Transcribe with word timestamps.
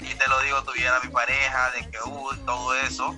y 0.00 0.14
te 0.14 0.28
lo 0.28 0.40
digo, 0.42 0.62
tuviera 0.62 1.00
mi 1.00 1.10
pareja, 1.10 1.70
de 1.72 1.90
que 1.90 1.98
uh, 2.04 2.36
todo 2.44 2.74
eso. 2.76 3.14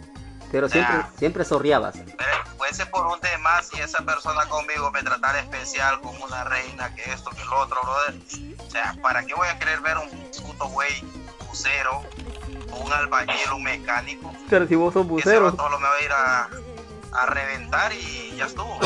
Pero 0.53 0.69
siempre, 0.69 1.03
siempre 1.19 1.45
zorriabas. 1.45 1.97
Pero 1.97 2.47
fuese 2.57 2.87
por 2.87 3.07
un 3.07 3.21
tema, 3.21 3.61
si 3.62 3.81
esa 3.81 4.04
persona 4.04 4.47
conmigo 4.47 4.91
me 4.93 5.03
tratara 5.03 5.41
especial 5.41 6.01
como 6.01 6.25
una 6.25 6.45
reina, 6.45 6.95
que 6.95 7.03
esto, 7.12 7.31
que 7.31 7.45
lo 7.45 7.59
otro, 7.59 7.81
brother. 7.83 8.15
O 8.65 8.71
sea, 8.71 8.97
¿para 9.03 9.25
qué 9.25 9.35
voy 9.35 9.49
a 9.49 9.59
querer 9.59 9.81
ver 9.81 9.99
un 9.99 10.09
puto 10.41 10.69
güey 10.69 11.03
bucero, 11.48 12.04
un 12.70 12.93
albañil, 12.93 13.52
un 13.54 13.64
mecánico? 13.64 14.32
Pero 14.48 14.68
si 14.68 14.77
vos 14.77 14.95
sos 14.95 15.06
bucero. 15.06 15.50
Que 15.50 15.56
solo 15.56 15.79
me 15.80 15.88
va 15.88 15.95
a 15.96 16.02
ir 16.02 16.12
a, 16.12 16.48
a 17.12 17.27
reventar 17.27 17.93
y 17.93 18.36
ya 18.36 18.46
estuvo. 18.46 18.79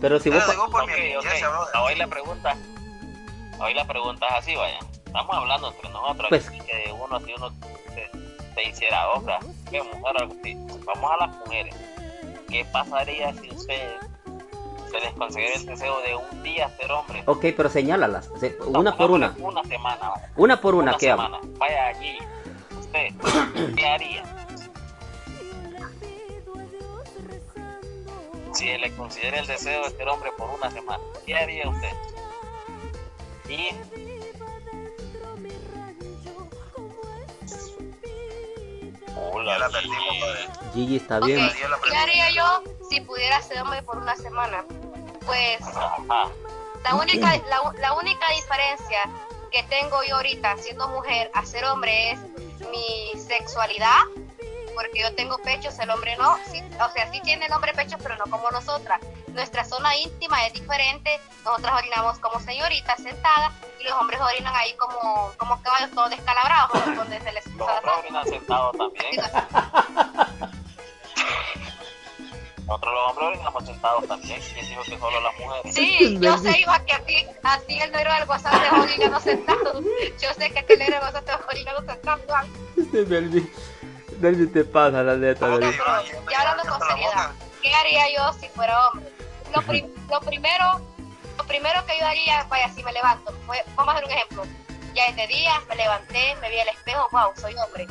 Pero 0.00 0.20
si 0.20 0.28
vos... 0.28 0.46
Digo 0.50 0.70
por 0.70 0.82
okay, 0.82 1.10
mi 1.10 1.16
okay. 1.16 1.42
Hoy 1.80 1.94
la 1.94 2.06
pregunta, 2.06 2.54
hoy 3.58 3.74
la 3.74 3.86
pregunta 3.86 4.26
es 4.26 4.34
así, 4.34 4.54
vaya. 4.56 4.78
Estamos 5.18 5.36
hablando 5.36 5.68
entre 5.70 5.90
nosotros, 5.90 6.26
pues, 6.28 6.48
que 6.48 6.92
uno 6.92 7.18
si 7.18 7.32
uno 7.34 7.50
se, 7.92 8.08
se 8.54 8.68
hiciera 8.68 9.08
obra, 9.10 9.40
que 9.68 9.82
mujer, 9.82 10.28
si, 10.44 10.54
vamos 10.84 11.10
a 11.10 11.26
las 11.26 11.36
mujeres, 11.38 11.74
¿qué 12.48 12.64
pasaría 12.66 13.34
si 13.34 13.50
usted 13.50 13.96
se 14.92 15.00
les 15.00 15.12
consiguiera 15.14 15.56
el 15.56 15.66
deseo 15.66 16.00
de 16.02 16.14
un 16.14 16.42
día 16.44 16.70
ser 16.76 16.92
hombre? 16.92 17.24
Ok, 17.26 17.46
pero 17.56 17.68
señálalas, 17.68 18.30
una 18.68 18.96
por 18.96 19.10
una. 19.10 19.34
Una 19.40 19.64
semana, 19.64 20.08
vaya. 20.08 20.30
Una 20.36 20.60
por 20.60 20.76
una, 20.76 20.90
una 20.90 20.98
¿qué 20.98 21.06
semana. 21.06 21.40
Vaya 21.58 21.86
allí, 21.88 22.18
usted, 22.78 23.08
¿qué 23.74 23.86
haría? 23.88 24.22
Si 28.52 28.78
le 28.78 28.94
considera 28.94 29.40
el 29.40 29.48
deseo 29.48 29.82
de 29.82 29.90
ser 29.90 30.08
hombre 30.08 30.30
por 30.38 30.48
una 30.50 30.70
semana, 30.70 31.02
¿qué 31.26 31.34
haría 31.34 31.68
usted? 31.68 31.92
Y 33.48 33.70
Hola, 39.20 39.58
la 39.58 39.68
perdimos, 39.68 39.98
Gigi 40.74 40.96
está 40.96 41.20
bien. 41.20 41.44
Okay. 41.44 41.90
¿Qué 41.90 41.96
haría 41.96 42.30
yo 42.30 42.62
si 42.88 43.00
pudiera 43.00 43.40
ser 43.42 43.60
hombre 43.62 43.82
por 43.82 43.98
una 43.98 44.16
semana? 44.16 44.64
Pues 45.26 45.58
la 46.84 46.94
única, 46.94 47.36
la, 47.48 47.72
la, 47.80 47.92
única 47.94 48.26
diferencia 48.30 48.98
que 49.50 49.62
tengo 49.64 50.02
yo 50.04 50.16
ahorita 50.16 50.56
siendo 50.58 50.88
mujer 50.88 51.30
a 51.34 51.44
ser 51.44 51.64
hombre 51.64 52.12
es 52.12 52.20
mi 52.70 53.18
sexualidad, 53.18 54.00
porque 54.74 55.00
yo 55.00 55.14
tengo 55.14 55.38
pechos, 55.38 55.78
el 55.80 55.90
hombre 55.90 56.16
no. 56.16 56.36
Sí, 56.50 56.62
o 56.80 56.92
sea, 56.92 57.10
sí 57.12 57.20
tiene 57.22 57.46
el 57.46 57.52
hombre 57.52 57.74
pechos, 57.74 58.00
pero 58.02 58.16
no 58.16 58.24
como 58.30 58.50
nosotras. 58.50 59.00
Nuestra 59.38 59.64
zona 59.64 59.96
íntima 59.96 60.44
es 60.46 60.52
diferente. 60.52 61.20
Nosotras 61.44 61.74
orinamos 61.74 62.18
como 62.18 62.40
señoritas 62.40 63.00
sentadas 63.00 63.52
y 63.78 63.84
los 63.84 63.92
hombres 63.92 64.20
orinan 64.20 64.52
ahí 64.56 64.74
como, 64.74 65.30
como 65.36 65.62
caballos 65.62 65.92
todos 65.92 66.10
descalabrados, 66.10 66.96
donde 66.96 67.20
se 67.20 67.30
les 67.30 67.46
Los 67.46 67.68
hombres 67.68 67.94
orinan 68.00 68.24
sentados 68.26 68.76
también. 68.76 69.06
Nosotros 72.66 72.94
los 72.94 73.10
hombres 73.10 73.28
orinamos 73.28 73.64
sentados 73.64 74.08
también. 74.08 74.40
¿Quién 74.52 74.68
dijo 74.68 74.82
que 74.82 74.98
solo 74.98 75.20
las 75.20 75.38
mujeres? 75.38 75.72
Sí, 75.72 76.18
yo 76.20 76.36
sé, 76.38 76.58
Iván, 76.58 76.84
que 76.84 76.94
a 76.94 77.04
ti, 77.04 77.26
a 77.44 77.60
ti 77.60 77.78
el 77.78 77.92
negro 77.92 78.12
del 78.14 78.28
WhatsApp 78.28 78.60
te 78.60 78.74
orinando 78.74 79.20
sentado. 79.20 79.80
Yo 80.20 80.34
sé 80.34 80.50
que 80.50 80.58
aquel 80.58 80.80
negro 80.80 80.96
del 80.96 81.04
WhatsApp 81.04 81.26
te 81.26 81.32
orinando 81.48 81.92
sentado, 81.92 82.20
Iván. 82.24 82.50
Delvi 84.18 84.48
te 84.48 84.64
pasa, 84.64 85.04
la 85.04 85.14
neta. 85.14 85.54
Okay, 85.54 85.78
ya 86.28 86.40
hablando 86.40 86.72
con 86.72 86.88
seriedad, 86.88 87.30
¿qué 87.62 87.72
haría 87.72 88.04
yo 88.16 88.32
si 88.40 88.48
fuera 88.48 88.88
hombre? 88.88 89.17
Lo, 89.54 89.62
pri 89.62 89.84
lo 90.10 90.20
primero 90.20 90.80
lo 91.38 91.44
primero 91.44 91.86
que 91.86 91.96
yo 91.98 92.04
haría, 92.04 92.42
vaya, 92.44 92.68
si 92.74 92.82
me 92.82 92.92
levanto, 92.92 93.32
vamos 93.76 93.94
a 93.94 93.98
hacer 93.98 94.04
un 94.04 94.10
ejemplo. 94.10 94.42
Ya 94.92 95.06
es 95.06 95.16
de 95.16 95.26
día, 95.28 95.52
me 95.68 95.76
levanté, 95.76 96.34
me 96.40 96.50
vi 96.50 96.58
al 96.58 96.68
espejo, 96.68 97.08
wow, 97.12 97.30
soy 97.40 97.54
hombre. 97.54 97.86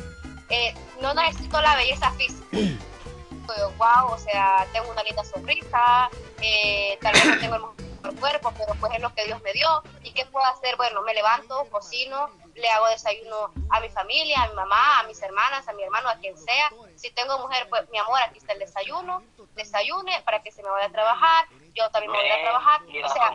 Eh, 0.50 0.74
no 1.00 1.14
necesito 1.14 1.60
la 1.60 1.74
belleza 1.76 2.10
física. 2.12 2.44
wow, 3.78 4.12
o 4.12 4.18
sea, 4.18 4.66
tengo 4.72 4.90
una 4.90 5.02
linda 5.02 5.24
sonrisa, 5.24 6.10
eh, 6.42 6.98
tal 7.00 7.14
vez 7.14 7.24
no 7.24 7.38
tengo 7.38 7.54
el 7.54 7.62
mejor 7.62 8.20
cuerpo, 8.20 8.52
pero 8.58 8.74
pues 8.78 8.92
es 8.94 9.00
lo 9.00 9.14
que 9.14 9.24
Dios 9.24 9.40
me 9.42 9.52
dio. 9.54 9.82
¿Y 10.02 10.12
qué 10.12 10.26
puedo 10.26 10.44
hacer? 10.46 10.76
Bueno, 10.76 11.00
me 11.02 11.14
levanto, 11.14 11.66
cocino, 11.70 12.28
le 12.58 12.68
hago 12.70 12.86
desayuno 12.88 13.52
a 13.70 13.80
mi 13.80 13.88
familia, 13.90 14.42
a 14.42 14.48
mi 14.48 14.54
mamá, 14.54 15.00
a 15.00 15.02
mis 15.04 15.20
hermanas, 15.22 15.66
a 15.68 15.72
mi 15.72 15.82
hermano, 15.82 16.08
a 16.08 16.16
quien 16.16 16.36
sea. 16.36 16.70
Si 16.96 17.10
tengo 17.12 17.38
mujer, 17.38 17.66
pues 17.70 17.88
mi 17.90 17.98
amor, 17.98 18.20
aquí 18.22 18.38
está 18.38 18.52
el 18.52 18.58
desayuno, 18.58 19.22
desayune 19.54 20.20
para 20.24 20.42
que 20.42 20.50
se 20.52 20.62
me 20.62 20.70
vaya 20.70 20.86
a 20.86 20.90
trabajar, 20.90 21.46
yo 21.74 21.88
también 21.90 22.10
me 22.12 22.18
voy 22.18 22.28
a 22.30 22.42
trabajar. 22.42 22.80
O 23.04 23.08
sea, 23.08 23.30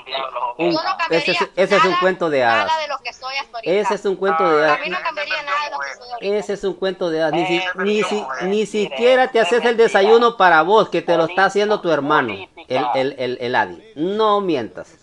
un, 0.57 0.71
yo 0.71 0.83
no 0.83 0.97
cambiaría 0.97 1.33
ese, 1.33 1.43
es, 1.43 1.49
ese 1.55 1.75
es 1.77 1.83
un 1.85 1.95
cuento 1.95 2.29
de 2.29 2.43
hadas. 2.43 2.67
Nada 2.67 2.81
de 2.81 2.87
lo 2.87 2.97
que 2.99 3.13
soy 3.13 3.35
hasta 3.35 3.57
ahorita. 3.57 3.73
Ese 3.73 3.93
es 3.95 4.05
un 4.05 4.15
cuento 4.15 4.43
de 4.57 4.65
hadas. 4.65 4.79
A 4.79 4.81
mí 4.81 4.89
no 4.89 5.01
cambiaría 5.01 5.43
nada 5.43 5.65
de 5.65 5.71
lo 5.71 5.79
que 5.79 5.95
soy 5.95 6.11
ahorita. 6.11 6.35
Ese 6.37 6.53
es 6.53 6.63
un 6.63 6.73
cuento 6.73 7.09
de 7.09 7.21
hadas. 7.21 7.33
Ni, 7.33 7.45
si, 7.45 7.61
ni, 7.75 8.03
si, 8.03 8.25
ni 8.43 8.65
siquiera 8.65 9.31
te 9.31 9.39
haces 9.39 9.63
el 9.63 9.77
desayuno 9.77 10.35
para 10.37 10.61
vos, 10.61 10.89
que 10.89 11.01
te 11.01 11.15
lo 11.17 11.25
está 11.25 11.45
haciendo 11.45 11.79
tu 11.81 11.89
hermano, 11.91 12.33
el, 12.67 12.85
el, 12.95 13.15
el, 13.17 13.37
el 13.39 13.55
Adi. 13.55 13.83
No 13.95 14.41
mientas. 14.41 14.97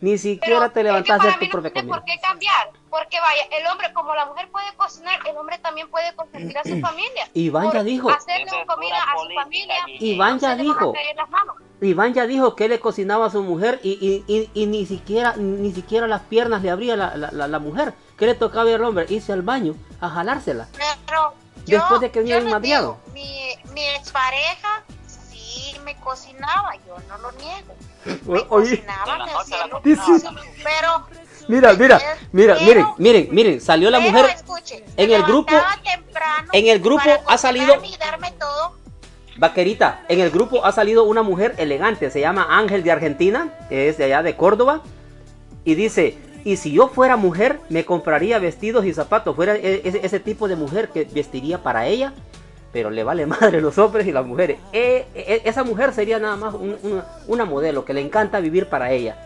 Ni 0.00 0.18
siquiera 0.18 0.60
Pero 0.60 0.72
te 0.72 0.82
levantaste 0.82 1.28
es 1.28 1.36
a 1.36 1.38
tu 1.38 1.48
propia 1.48 1.70
no 1.70 1.74
comida. 1.74 1.80
tiene 1.80 1.94
por 1.96 2.04
qué 2.04 2.20
cambiar. 2.20 2.70
Porque 2.98 3.20
vaya, 3.20 3.42
el 3.52 3.66
hombre, 3.66 3.92
como 3.92 4.14
la 4.14 4.24
mujer 4.24 4.48
puede 4.50 4.72
cocinar, 4.74 5.18
el 5.28 5.36
hombre 5.36 5.58
también 5.58 5.90
puede 5.90 6.14
consentir 6.14 6.56
a 6.56 6.62
su 6.62 6.80
familia. 6.80 7.28
Iván 7.34 7.70
ya 7.72 7.82
dijo. 7.82 8.08
Hacerle 8.08 8.64
comida 8.66 8.96
a 9.02 9.18
su 9.18 9.34
familia. 9.34 9.74
Iván 10.00 10.38
ya 10.38 10.54
no 10.56 10.62
dijo. 10.62 10.92
caer 10.94 11.14
las 11.16 11.28
manos. 11.28 11.56
Iván 11.82 12.14
ya 12.14 12.26
dijo 12.26 12.56
que 12.56 12.68
le 12.68 12.80
cocinaba 12.80 13.26
a 13.26 13.30
su 13.30 13.42
mujer 13.42 13.80
y, 13.82 13.90
y, 14.00 14.24
y, 14.34 14.50
y 14.54 14.64
ni 14.66 14.86
siquiera 14.86 15.34
ni 15.36 15.72
siquiera 15.72 16.06
las 16.06 16.22
piernas 16.22 16.62
le 16.62 16.70
abría 16.70 16.96
la, 16.96 17.16
la, 17.16 17.30
la, 17.32 17.46
la 17.48 17.58
mujer. 17.58 17.92
¿Qué 18.16 18.24
le 18.24 18.34
tocaba 18.34 18.70
al 18.70 18.82
hombre? 18.82 19.04
Irse 19.10 19.32
al 19.34 19.42
baño 19.42 19.74
a 20.00 20.08
jalársela. 20.08 20.66
Pero 21.06 21.34
yo, 21.66 21.78
Después 21.78 22.00
de 22.00 22.10
que 22.10 22.20
venía 22.20 22.40
madriado. 22.40 22.98
digo, 23.12 23.12
Mi, 23.12 23.72
mi 23.74 23.86
expareja 23.88 24.84
sí 25.06 25.76
me 25.84 25.94
cocinaba, 25.96 26.74
yo 26.86 26.96
no 27.08 27.18
lo 27.18 27.32
niego. 27.32 27.74
Me 28.24 28.38
Oye, 28.38 28.46
cocinaba, 28.46 29.26
me 29.26 29.32
hacía 29.32 29.66
lo 29.66 29.82
que- 29.82 29.98
Pero 30.64 31.06
mira, 31.48 31.72
mira, 31.74 32.00
mira, 32.32 32.56
miren, 32.60 32.86
miren, 32.98 33.28
miren, 33.30 33.60
salió 33.60 33.90
la 33.90 34.00
mujer 34.00 34.26
escuche, 34.34 34.84
en 34.96 35.10
el 35.12 35.22
grupo- 35.22 35.52
temprano 35.82 36.48
en 36.52 36.66
el 36.68 36.80
grupo 36.80 37.02
ha 37.26 37.38
salido- 37.38 37.74
todo. 38.38 38.74
Vaquerita, 39.38 40.00
en 40.08 40.20
el 40.20 40.30
grupo 40.30 40.64
ha 40.64 40.72
salido 40.72 41.04
una 41.04 41.22
mujer 41.22 41.54
elegante, 41.58 42.10
se 42.10 42.20
llama 42.20 42.46
Ángel 42.50 42.82
de 42.82 42.90
Argentina, 42.90 43.52
que 43.68 43.88
es 43.88 43.98
de 43.98 44.04
allá 44.04 44.22
de 44.22 44.34
Córdoba, 44.34 44.80
y 45.64 45.74
dice, 45.74 46.16
y 46.44 46.56
si 46.56 46.72
yo 46.72 46.88
fuera 46.88 47.16
mujer, 47.16 47.60
me 47.68 47.84
compraría 47.84 48.38
vestidos 48.38 48.86
y 48.86 48.94
zapatos, 48.94 49.36
fuera 49.36 49.54
e- 49.56 49.82
ese, 49.84 50.00
ese 50.06 50.20
tipo 50.20 50.48
de 50.48 50.56
mujer 50.56 50.88
que 50.88 51.04
vestiría 51.04 51.62
para 51.62 51.86
ella, 51.86 52.14
pero 52.72 52.88
le 52.90 53.04
vale 53.04 53.26
madre 53.56 53.60
los 53.60 53.76
hombres 53.78 54.06
y 54.06 54.12
las 54.12 54.24
mujeres. 54.24 54.58
E- 54.72 55.06
e- 55.14 55.42
esa 55.44 55.64
mujer 55.64 55.92
sería 55.92 56.18
nada 56.18 56.36
más 56.36 56.54
un- 56.54 56.78
una, 56.82 57.04
una 57.26 57.44
modelo 57.44 57.84
que 57.84 57.92
le 57.92 58.00
encanta 58.00 58.40
vivir 58.40 58.68
para 58.68 58.90
ella. 58.90 59.25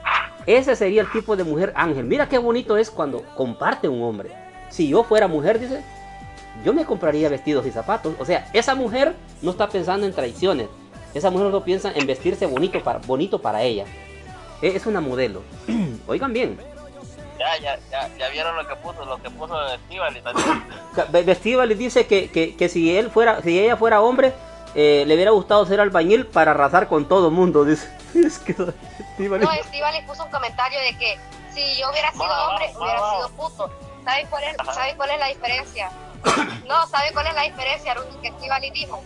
Ese 0.56 0.74
sería 0.74 1.02
el 1.02 1.12
tipo 1.12 1.36
de 1.36 1.44
mujer 1.44 1.72
Ángel. 1.76 2.04
Mira 2.04 2.28
qué 2.28 2.38
bonito 2.38 2.76
es 2.76 2.90
cuando 2.90 3.22
comparte 3.36 3.88
un 3.88 4.02
hombre. 4.02 4.30
Si 4.68 4.88
yo 4.88 5.04
fuera 5.04 5.28
mujer, 5.28 5.60
dice, 5.60 5.80
yo 6.64 6.72
me 6.72 6.84
compraría 6.84 7.28
vestidos 7.28 7.66
y 7.66 7.70
zapatos. 7.70 8.14
O 8.18 8.24
sea, 8.24 8.48
esa 8.52 8.74
mujer 8.74 9.14
no 9.42 9.52
está 9.52 9.68
pensando 9.68 10.06
en 10.06 10.12
traiciones. 10.12 10.68
Esa 11.14 11.30
mujer 11.30 11.48
no 11.52 11.62
piensa 11.62 11.92
en 11.94 12.06
vestirse 12.06 12.46
bonito 12.46 12.82
para, 12.82 12.98
bonito 12.98 13.40
para 13.40 13.62
ella. 13.62 13.84
E- 14.60 14.74
Es 14.74 14.86
una 14.86 15.00
modelo. 15.00 15.42
Oigan 16.08 16.32
bien. 16.32 16.58
Ya, 17.38 17.56
ya, 17.58 17.78
ya, 17.90 18.08
ya 18.18 18.28
vieron 18.30 18.54
lo 18.56 18.66
que 18.66 18.74
puso, 18.76 19.04
lo 19.04 19.22
que 19.22 19.30
puso 19.30 19.54
Estivali 19.74 20.20
también. 20.20 20.62
Ca- 20.96 21.06
Ve- 21.12 21.22
Vestiva 21.22 21.64
le 21.64 21.74
dice 21.76 22.06
que, 22.06 22.28
que, 22.30 22.56
que 22.56 22.68
si 22.68 22.96
él 22.96 23.10
fuera, 23.10 23.40
si 23.42 23.58
ella 23.58 23.76
fuera 23.76 24.02
hombre, 24.02 24.32
eh, 24.74 25.04
le 25.06 25.14
hubiera 25.14 25.30
gustado 25.32 25.64
ser 25.66 25.80
albañil 25.80 26.26
para 26.26 26.52
arrasar 26.52 26.88
con 26.88 27.06
todo 27.08 27.30
mundo. 27.30 27.64
Dice. 27.64 27.88
Es 28.14 28.38
que 28.40 28.54
No, 28.54 29.52
Estivali 29.52 30.02
puso 30.02 30.24
un 30.24 30.30
comentario 30.30 30.80
de 30.80 30.98
que 30.98 31.18
si 31.54 31.78
yo 31.78 31.90
hubiera 31.90 32.10
sido 32.12 32.24
hombre, 32.24 32.72
hubiera 32.76 32.98
sido 33.10 33.28
puto. 33.36 33.70
¿Saben 34.04 34.26
cuál 34.28 34.44
es, 34.44 34.56
¿saben 34.74 34.96
cuál 34.96 35.10
es 35.10 35.18
la 35.18 35.26
diferencia? 35.26 35.90
No, 36.66 36.86
¿saben 36.86 37.12
cuál 37.12 37.26
es 37.26 37.34
la 37.34 37.42
diferencia, 37.42 37.94
Ruth? 37.94 38.20
Que 38.22 38.28
Estivali 38.28 38.70
dijo. 38.70 39.02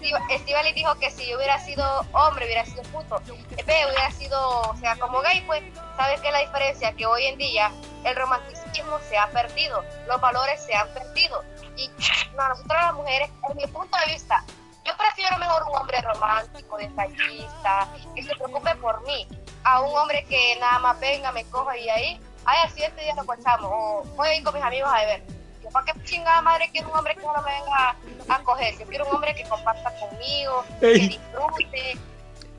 Estiva- 0.00 0.20
Estivali 0.30 0.72
dijo 0.72 0.94
que 0.96 1.10
si 1.10 1.28
yo 1.28 1.36
hubiera 1.36 1.58
sido 1.60 1.84
hombre, 2.12 2.44
hubiera 2.46 2.64
sido 2.64 2.82
puto. 2.84 3.20
Eh, 3.56 3.62
Ve, 3.66 3.84
hubiera 3.86 4.10
sido, 4.12 4.60
o 4.62 4.76
sea, 4.76 4.96
como 4.96 5.20
gay, 5.20 5.42
pues, 5.46 5.62
¿sabes 5.96 6.20
qué 6.20 6.28
es 6.28 6.32
la 6.32 6.40
diferencia? 6.40 6.92
Que 6.92 7.06
hoy 7.06 7.24
en 7.26 7.38
día 7.38 7.70
el 8.04 8.14
romanticismo 8.16 8.98
se 9.08 9.16
ha 9.18 9.26
perdido, 9.28 9.84
los 10.06 10.20
valores 10.20 10.62
se 10.64 10.74
han 10.74 10.88
perdido. 10.94 11.42
Y 11.76 11.88
no, 12.36 12.48
nosotros 12.48 12.78
las 12.80 12.94
mujeres, 12.94 13.30
en 13.50 13.56
mi 13.56 13.66
punto 13.66 13.96
de 14.06 14.12
vista, 14.12 14.44
yo 14.88 14.96
prefiero 14.96 15.38
mejor 15.38 15.62
un 15.68 15.76
hombre 15.76 16.00
romántico, 16.00 16.78
detallista, 16.78 17.88
que 18.14 18.22
se 18.22 18.34
preocupe 18.34 18.74
por 18.76 19.04
mí, 19.06 19.28
a 19.64 19.82
un 19.82 19.94
hombre 19.96 20.24
que 20.28 20.56
nada 20.58 20.78
más 20.78 20.98
venga, 20.98 21.30
me 21.32 21.44
coja 21.44 21.76
y 21.76 21.88
ahí, 21.90 22.20
ay, 22.46 22.58
al 22.64 22.70
siguiente 22.70 23.02
día 23.02 23.14
nos 23.14 23.26
guachamos, 23.26 23.70
o 23.70 24.04
voy 24.16 24.28
a 24.28 24.36
ir 24.36 24.44
con 24.44 24.54
mis 24.54 24.62
amigos 24.62 24.90
a 24.90 25.00
beber. 25.00 25.22
Yo, 25.62 25.68
¿para 25.70 25.92
qué 25.92 26.04
chingada 26.04 26.40
madre 26.40 26.70
quiero 26.72 26.88
un 26.88 26.96
hombre 26.96 27.14
que 27.14 27.20
no 27.22 27.34
me 27.42 27.52
venga 27.52 27.96
a 28.28 28.42
coger? 28.42 28.78
Yo 28.78 28.86
quiero 28.86 29.06
un 29.06 29.16
hombre 29.16 29.34
que 29.34 29.44
comparta 29.44 29.92
conmigo, 29.98 30.64
que 30.80 30.86
disfrute. 30.86 31.98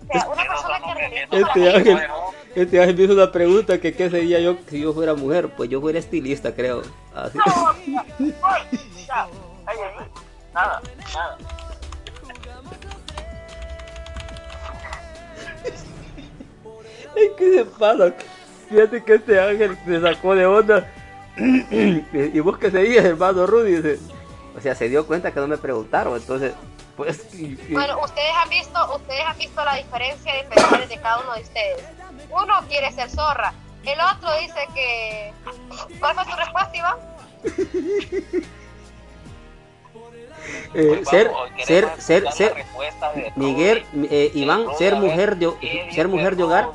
O 0.01 0.11
sea, 0.11 0.27
una 0.27 0.43
persona 0.43 0.79
que 0.79 0.93
realmente 0.93 1.37
Este 1.39 1.75
Ángel, 1.75 2.09
Este 2.55 2.81
Ángel 2.81 2.95
me 2.95 3.03
hizo 3.03 3.13
una 3.13 3.31
pregunta 3.31 3.79
que 3.79 3.95
qué 3.95 4.09
sería 4.09 4.39
yo 4.39 4.57
si 4.67 4.81
yo 4.81 4.93
fuera 4.93 5.13
mujer. 5.13 5.49
Pues 5.49 5.69
yo 5.69 5.79
fuera 5.81 5.99
estilista, 5.99 6.55
creo. 6.55 6.81
Así. 7.13 7.37
Nada, 10.53 10.81
nada. 11.13 11.37
¿Qué 17.37 17.53
se 17.53 17.65
pasa? 17.65 18.13
Fíjate 18.69 19.03
que 19.03 19.15
este 19.15 19.39
ángel 19.39 19.77
se 19.85 20.01
sacó 20.01 20.35
de 20.35 20.45
onda. 20.45 20.87
y 21.37 22.39
vos 22.39 22.57
qué 22.57 22.69
seguías, 22.69 23.05
hermano 23.05 23.47
Rudy. 23.47 23.99
O 24.55 24.61
sea, 24.61 24.75
se 24.75 24.89
dio 24.89 25.07
cuenta 25.07 25.31
que 25.31 25.39
no 25.39 25.47
me 25.47 25.57
preguntaron. 25.57 26.15
Entonces, 26.15 26.53
pues. 26.95 27.27
Bueno, 27.69 27.99
ustedes 28.03 28.31
han 28.43 28.49
visto, 28.49 28.95
ustedes 28.95 29.25
han 29.25 29.37
visto 29.37 29.63
la 29.63 29.75
diferencia 29.75 30.33
de 30.33 30.43
pensares 30.43 30.89
de 30.89 30.97
cada 30.97 31.19
uno 31.21 31.33
de 31.33 31.41
ustedes. 31.41 31.83
Uno 32.29 32.53
quiere 32.67 32.91
ser 32.91 33.09
zorra, 33.09 33.53
el 33.85 33.99
otro 33.99 34.29
dice 34.39 34.67
que. 34.73 35.33
¿Cuál 35.99 36.15
fue 36.15 36.25
su 36.25 36.35
respuesta, 36.35 36.71
Iván? 36.75 36.97
Eh, 40.73 41.01
ser, 41.09 41.31
ser, 41.65 41.89
ser, 41.99 42.31
ser, 42.31 42.65
Miguel, 43.35 43.85
eh, 44.09 44.31
Iván, 44.33 44.65
ser 44.77 44.95
mujer 44.95 45.37
de, 45.37 45.89
ser 45.91 46.07
mujer 46.07 46.35
de 46.35 46.43
hogar, 46.43 46.69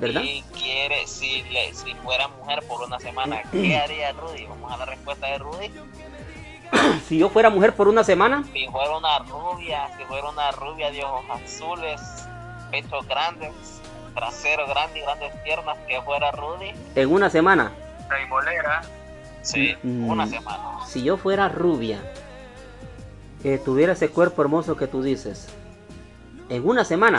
¿verdad? 0.00 0.22
Quiere, 0.52 1.06
si, 1.06 1.42
le, 1.44 1.72
si 1.74 1.94
fuera 1.96 2.28
mujer 2.28 2.62
por 2.66 2.82
una 2.82 2.98
semana, 2.98 3.42
¿qué 3.50 3.76
haría 3.84 4.12
Rudy? 4.12 4.46
Vamos 4.46 4.72
a 4.72 4.76
la 4.78 4.86
respuesta 4.86 5.26
de 5.28 5.38
Rudy. 5.38 5.70
si 7.08 7.18
yo 7.18 7.28
fuera 7.28 7.50
mujer 7.50 7.74
por 7.74 7.88
una 7.88 8.04
semana. 8.04 8.44
Si 8.52 8.66
fuera 8.66 8.96
una 8.96 9.18
rubia, 9.20 9.88
si 9.96 10.04
fuera 10.04 10.28
una 10.28 10.50
rubia 10.52 10.90
de 10.90 11.04
ojos 11.04 11.24
azules, 11.30 12.00
pechos 12.70 13.06
grandes, 13.06 13.52
trasero 14.14 14.66
grande 14.66 15.00
y 15.00 15.02
grandes 15.02 15.32
piernas, 15.44 15.78
que 15.86 16.00
fuera 16.02 16.30
Rudy. 16.32 16.72
En 16.94 17.12
una 17.12 17.30
semana. 17.30 17.72
Sí, 19.42 19.74
mm, 19.82 20.08
una 20.08 20.26
semana. 20.26 20.86
Si 20.86 21.02
yo 21.02 21.16
fuera 21.16 21.48
rubia, 21.48 22.00
que 23.42 23.58
tuviera 23.58 23.92
ese 23.92 24.08
cuerpo 24.10 24.42
hermoso 24.42 24.76
que 24.76 24.86
tú 24.86 25.02
dices, 25.02 25.48
en 26.48 26.66
una 26.66 26.84
semana, 26.84 27.18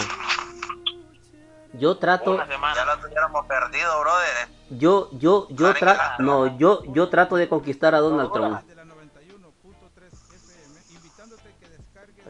yo 1.74 1.98
trato. 1.98 2.36
Una 2.36 2.48
semana. 2.48 2.76
Ya 2.76 2.86
lo 2.86 2.98
tuviéramos 3.02 3.46
perdido, 3.46 4.00
brother. 4.00 4.48
Yo, 4.70 5.10
yo, 5.14 5.48
yo 5.50 5.74
trato. 5.74 6.24
No, 6.24 6.58
yo, 6.58 6.84
yo 6.94 7.10
trato 7.10 7.36
de 7.36 7.50
conquistar 7.50 7.94
a 7.96 8.00
Donald 8.00 8.32
Trump. 8.32 8.62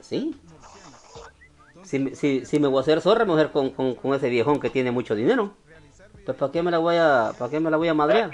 ¿Sí? 0.02 0.40
Si, 1.84 2.16
si, 2.16 2.46
si 2.46 2.60
me 2.60 2.68
voy 2.68 2.80
a 2.80 2.82
hacer 2.82 3.02
zorra, 3.02 3.26
mujer 3.26 3.52
con, 3.52 3.70
con, 3.70 3.96
con, 3.96 4.14
ese 4.14 4.30
viejón 4.30 4.60
que 4.60 4.70
tiene 4.70 4.92
mucho 4.92 5.14
dinero. 5.16 5.54
Pues 6.26 6.38
¿para 6.38 6.52
qué 6.52 6.64
me 6.64 6.72
la 6.72 6.80
voy 6.80 6.96
a, 6.96 7.34
para 7.38 7.52
qué 7.52 7.60
me 7.60 7.70
la 7.70 7.78
voy 7.78 7.90
a 7.90 7.94
madrear? 7.94 8.32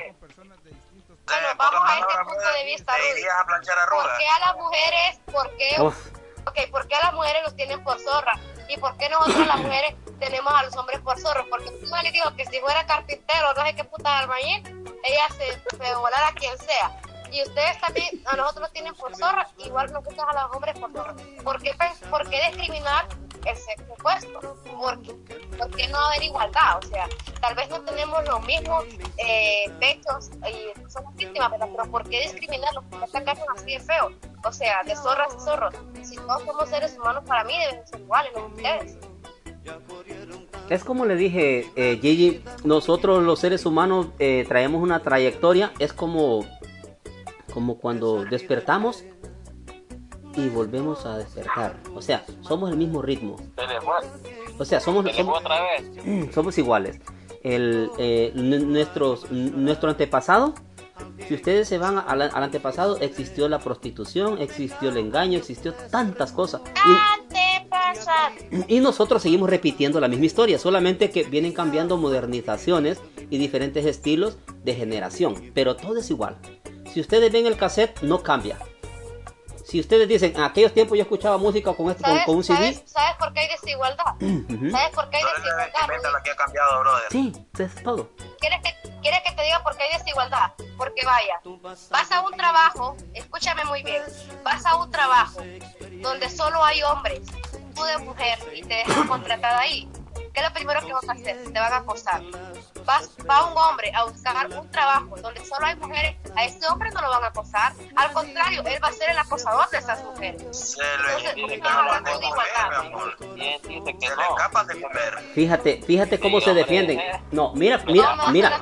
Bueno, 1.30 1.48
vamos 1.58 1.82
a 1.90 2.00
este 2.00 2.18
punto 2.26 2.54
de 2.54 2.66
vista, 2.66 2.98
Rudy. 2.98 3.22
¿Por 4.02 4.18
qué 4.18 4.28
a 4.28 4.40
las 4.40 4.56
mujeres, 4.56 5.20
por 5.32 5.58
qué, 5.58 5.76
okay, 6.48 6.68
por 6.68 6.88
qué 6.88 6.96
a 6.96 7.00
las 7.06 7.14
mujeres 7.14 7.44
los 7.44 7.56
tienen 7.56 7.84
por 7.84 8.00
zorra? 8.00 8.34
¿Y 8.68 8.78
por 8.78 8.98
qué 8.98 9.10
nosotros 9.10 9.46
las 9.48 9.58
mujeres 9.62 9.96
tenemos 10.20 10.54
a 10.54 10.64
los 10.64 10.76
hombres 10.76 11.00
por 11.02 11.20
zorros? 11.20 11.46
Porque 11.50 11.70
tú 11.72 11.86
le 12.02 12.12
dijo 12.12 12.36
que 12.36 12.46
si 12.46 12.60
fuera 12.60 12.86
carpintero, 12.86 13.54
no 13.54 13.66
sé 13.66 13.76
qué 13.76 13.84
puta 13.84 14.20
albañil, 14.20 14.64
ella 15.04 15.28
se, 15.38 15.78
se 15.78 15.96
volara 15.96 16.28
a 16.28 16.34
quien 16.34 16.58
sea 16.58 17.00
y 17.32 17.44
ustedes 17.44 17.80
también 17.80 18.24
a 18.26 18.36
nosotros 18.36 18.62
nos 18.62 18.72
tienen 18.72 18.96
por 18.96 19.16
zorra, 19.16 19.48
igual 19.58 19.92
nos 19.92 20.04
gustan 20.04 20.28
a 20.30 20.34
los 20.34 20.56
hombres 20.56 20.78
por 20.80 20.92
zorra. 20.92 21.16
¿Por 21.44 21.62
qué, 21.62 21.76
¿Por 22.10 22.30
qué 22.30 22.48
discriminar 22.48 23.08
el 23.46 23.56
sexo 23.56 23.94
opuesto? 23.94 24.40
¿Por 24.64 25.02
qué? 25.02 25.14
¿Por 25.58 25.76
qué 25.76 25.88
no 25.88 25.98
haber 25.98 26.24
igualdad? 26.24 26.80
O 26.84 26.88
sea, 26.88 27.08
tal 27.42 27.56
vez 27.56 27.70
no 27.70 27.82
tenemos 27.82 28.24
los 28.26 28.46
mismos 28.46 28.86
eh, 29.18 29.66
y 29.82 30.90
somos 30.90 31.16
víctimas, 31.16 31.52
pero, 31.52 31.92
¿por 31.92 32.08
qué 32.10 32.22
discriminarlos? 32.22 32.84
¿Por 32.86 33.02
qué 33.02 33.08
sacarnos 33.08 33.48
así 33.56 33.74
de 33.74 33.80
feo? 33.80 34.12
O 34.46 34.52
sea, 34.52 34.84
de 34.84 34.96
zorras 34.96 35.36
y 35.36 35.40
zorros. 35.44 35.76
Si 36.04 36.16
todos 36.16 36.44
somos 36.44 36.70
seres 36.70 36.98
humanos, 36.98 37.24
para 37.28 37.44
mí 37.44 37.54
deben 37.58 37.88
ser 37.88 38.00
iguales, 38.00 38.32
no 38.36 38.46
ustedes. 38.48 38.98
Es 40.70 40.84
como 40.84 41.06
le 41.06 41.16
dije, 41.16 41.68
eh, 41.76 42.00
Gigi, 42.02 42.44
nosotros 42.64 43.24
los 43.24 43.40
seres 43.40 43.66
humanos 43.66 44.08
eh, 44.20 44.46
traemos 44.48 44.82
una 44.82 45.02
trayectoria, 45.02 45.74
es 45.80 45.94
como 45.94 46.46
como 47.50 47.80
cuando 47.80 48.26
despertamos 48.26 49.04
y 50.46 50.50
volvemos 50.50 51.06
a 51.06 51.18
despertar. 51.18 51.78
O 51.96 52.02
sea, 52.02 52.26
somos 52.42 52.72
el 52.72 52.78
mismo 52.78 53.02
ritmo. 53.02 53.38
O 54.58 54.66
sea, 54.66 54.80
somos, 54.80 55.06
somos, 56.34 56.58
iguales. 56.58 57.00
El, 57.44 57.90
eh, 57.98 58.32
nuestros, 58.36 59.32
nuestro 59.32 59.90
antepasado, 59.90 60.54
si 61.28 61.34
ustedes 61.36 61.68
se 61.68 61.78
van 61.78 62.04
al, 62.06 62.22
antepasado, 62.22 62.98
existió 62.98 63.48
la 63.48 63.60
prostitución, 63.60 64.40
existió 64.40 64.90
el 64.90 64.98
engaño, 64.98 65.38
existió 65.38 65.74
tantas 65.74 66.32
cosas. 66.32 66.62
Y, 68.58 68.76
y 68.76 68.80
nosotros 68.80 69.22
seguimos 69.22 69.50
repitiendo 69.50 70.00
la 70.00 70.08
misma 70.08 70.26
historia, 70.26 70.60
solamente 70.60 71.10
que 71.12 71.24
vienen 71.24 71.54
cambiando 71.54 71.98
modernizaciones 71.98 73.00
y 73.30 73.38
diferentes 73.38 73.86
estilos 73.86 74.38
de 74.64 74.76
generación, 74.76 75.52
pero 75.54 75.76
todo 75.76 76.00
es 76.00 76.10
igual. 76.10 76.38
Si 76.92 77.00
ustedes 77.00 77.32
ven 77.32 77.46
el 77.46 77.56
cassette, 77.56 78.02
no 78.02 78.24
cambia. 78.24 78.58
Si 79.70 79.80
ustedes 79.80 80.08
dicen, 80.08 80.34
en 80.36 80.42
aquellos 80.42 80.74
tiempos 80.74 80.98
yo 80.98 81.04
escuchaba 81.04 81.38
música 81.38 81.72
con, 81.74 81.92
este, 81.92 82.04
con, 82.26 82.38
un 82.38 82.44
CD. 82.44 82.74
¿sabes, 82.86 83.16
por 83.20 83.32
qué 83.34 83.42
hay 83.42 83.50
desigualdad? 83.50 84.16
¿Sabes 84.72 84.96
por 84.96 85.10
qué 85.12 85.18
hay 85.18 85.24
desigualdad? 85.38 86.12
La 86.12 86.24
que 86.24 86.32
ha 86.32 86.36
cambiado, 86.36 86.80
brother. 86.80 87.12
Sí, 87.12 87.34
es 87.60 87.84
todo. 87.84 88.10
¿Quieres 88.40 88.62
que, 88.64 88.90
¿Quieres 89.04 89.22
que 89.24 89.32
te 89.36 89.44
diga 89.44 89.62
por 89.62 89.78
qué 89.78 89.84
hay 89.84 90.00
desigualdad? 90.00 90.54
Porque 90.76 91.06
vaya, 91.06 91.40
vas 91.92 92.12
a 92.12 92.22
un 92.22 92.32
trabajo, 92.32 92.98
escúchame 93.14 93.64
muy 93.66 93.84
bien, 93.84 94.02
vas 94.44 94.66
a 94.66 94.76
un 94.76 94.90
trabajo 94.90 95.40
donde 96.02 96.30
solo 96.32 96.64
hay 96.64 96.82
hombres, 96.82 97.22
tú 97.76 97.84
de 97.84 97.98
mujer, 98.00 98.40
y 98.56 98.64
te 98.64 98.74
dejan 98.74 99.08
contratada 99.08 99.60
ahí 99.60 99.88
¿qué 100.34 100.40
es 100.40 100.48
lo 100.48 100.54
primero 100.54 100.80
que 100.86 100.94
vas 100.94 101.10
a 101.10 101.14
hacer? 101.14 101.44
Te 101.44 101.60
van 101.60 101.74
a 101.74 101.78
acosar. 101.78 102.22
Vas, 102.90 103.08
va 103.30 103.46
un 103.46 103.56
hombre 103.56 103.92
a 103.94 104.06
buscar 104.06 104.50
un 104.50 104.68
trabajo 104.72 105.16
donde 105.22 105.46
solo 105.46 105.64
hay 105.64 105.76
mujeres, 105.76 106.16
a 106.36 106.46
ese 106.46 106.66
hombre 106.72 106.90
no 106.90 107.02
lo 107.02 107.10
van 107.12 107.24
a 107.24 107.28
acosar. 107.28 107.72
Al 107.96 108.12
contrario, 108.14 108.64
él 108.66 108.80
va 108.84 108.88
a 108.88 108.92
ser 108.92 109.12
el 109.12 109.18
acosador 109.20 109.70
de 109.70 109.78
esas 109.78 110.04
mujeres. 110.06 110.42
Se 110.52 110.82
le 111.36 111.54
escapan 111.54 112.04
de 114.68 114.82
comer. 114.82 115.20
Fíjate, 115.36 115.84
fíjate 115.86 116.20
cómo 116.20 116.42
se 116.42 116.56
defienden. 116.56 117.00
No, 117.32 117.54
mira, 117.54 117.78
mira, 117.86 118.16
mira. 118.32 118.60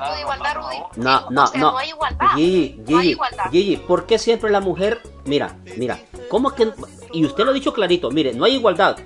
No, 0.96 1.30
no, 1.30 1.50
no. 1.54 1.78
Gigi, 2.34 2.82
Gigi, 2.86 3.16
Gigi, 3.50 3.76
¿por 3.78 4.04
qué 4.04 4.18
siempre 4.18 4.50
la 4.50 4.60
mujer, 4.60 5.00
mira, 5.24 5.56
mira, 5.78 5.98
cómo 6.28 6.54
que, 6.54 6.70
y 7.14 7.24
usted 7.24 7.44
lo 7.44 7.52
ha 7.52 7.54
dicho 7.54 7.72
clarito, 7.72 8.10
mire, 8.10 8.34
no 8.34 8.44
hay 8.44 8.56
igualdad. 8.56 8.98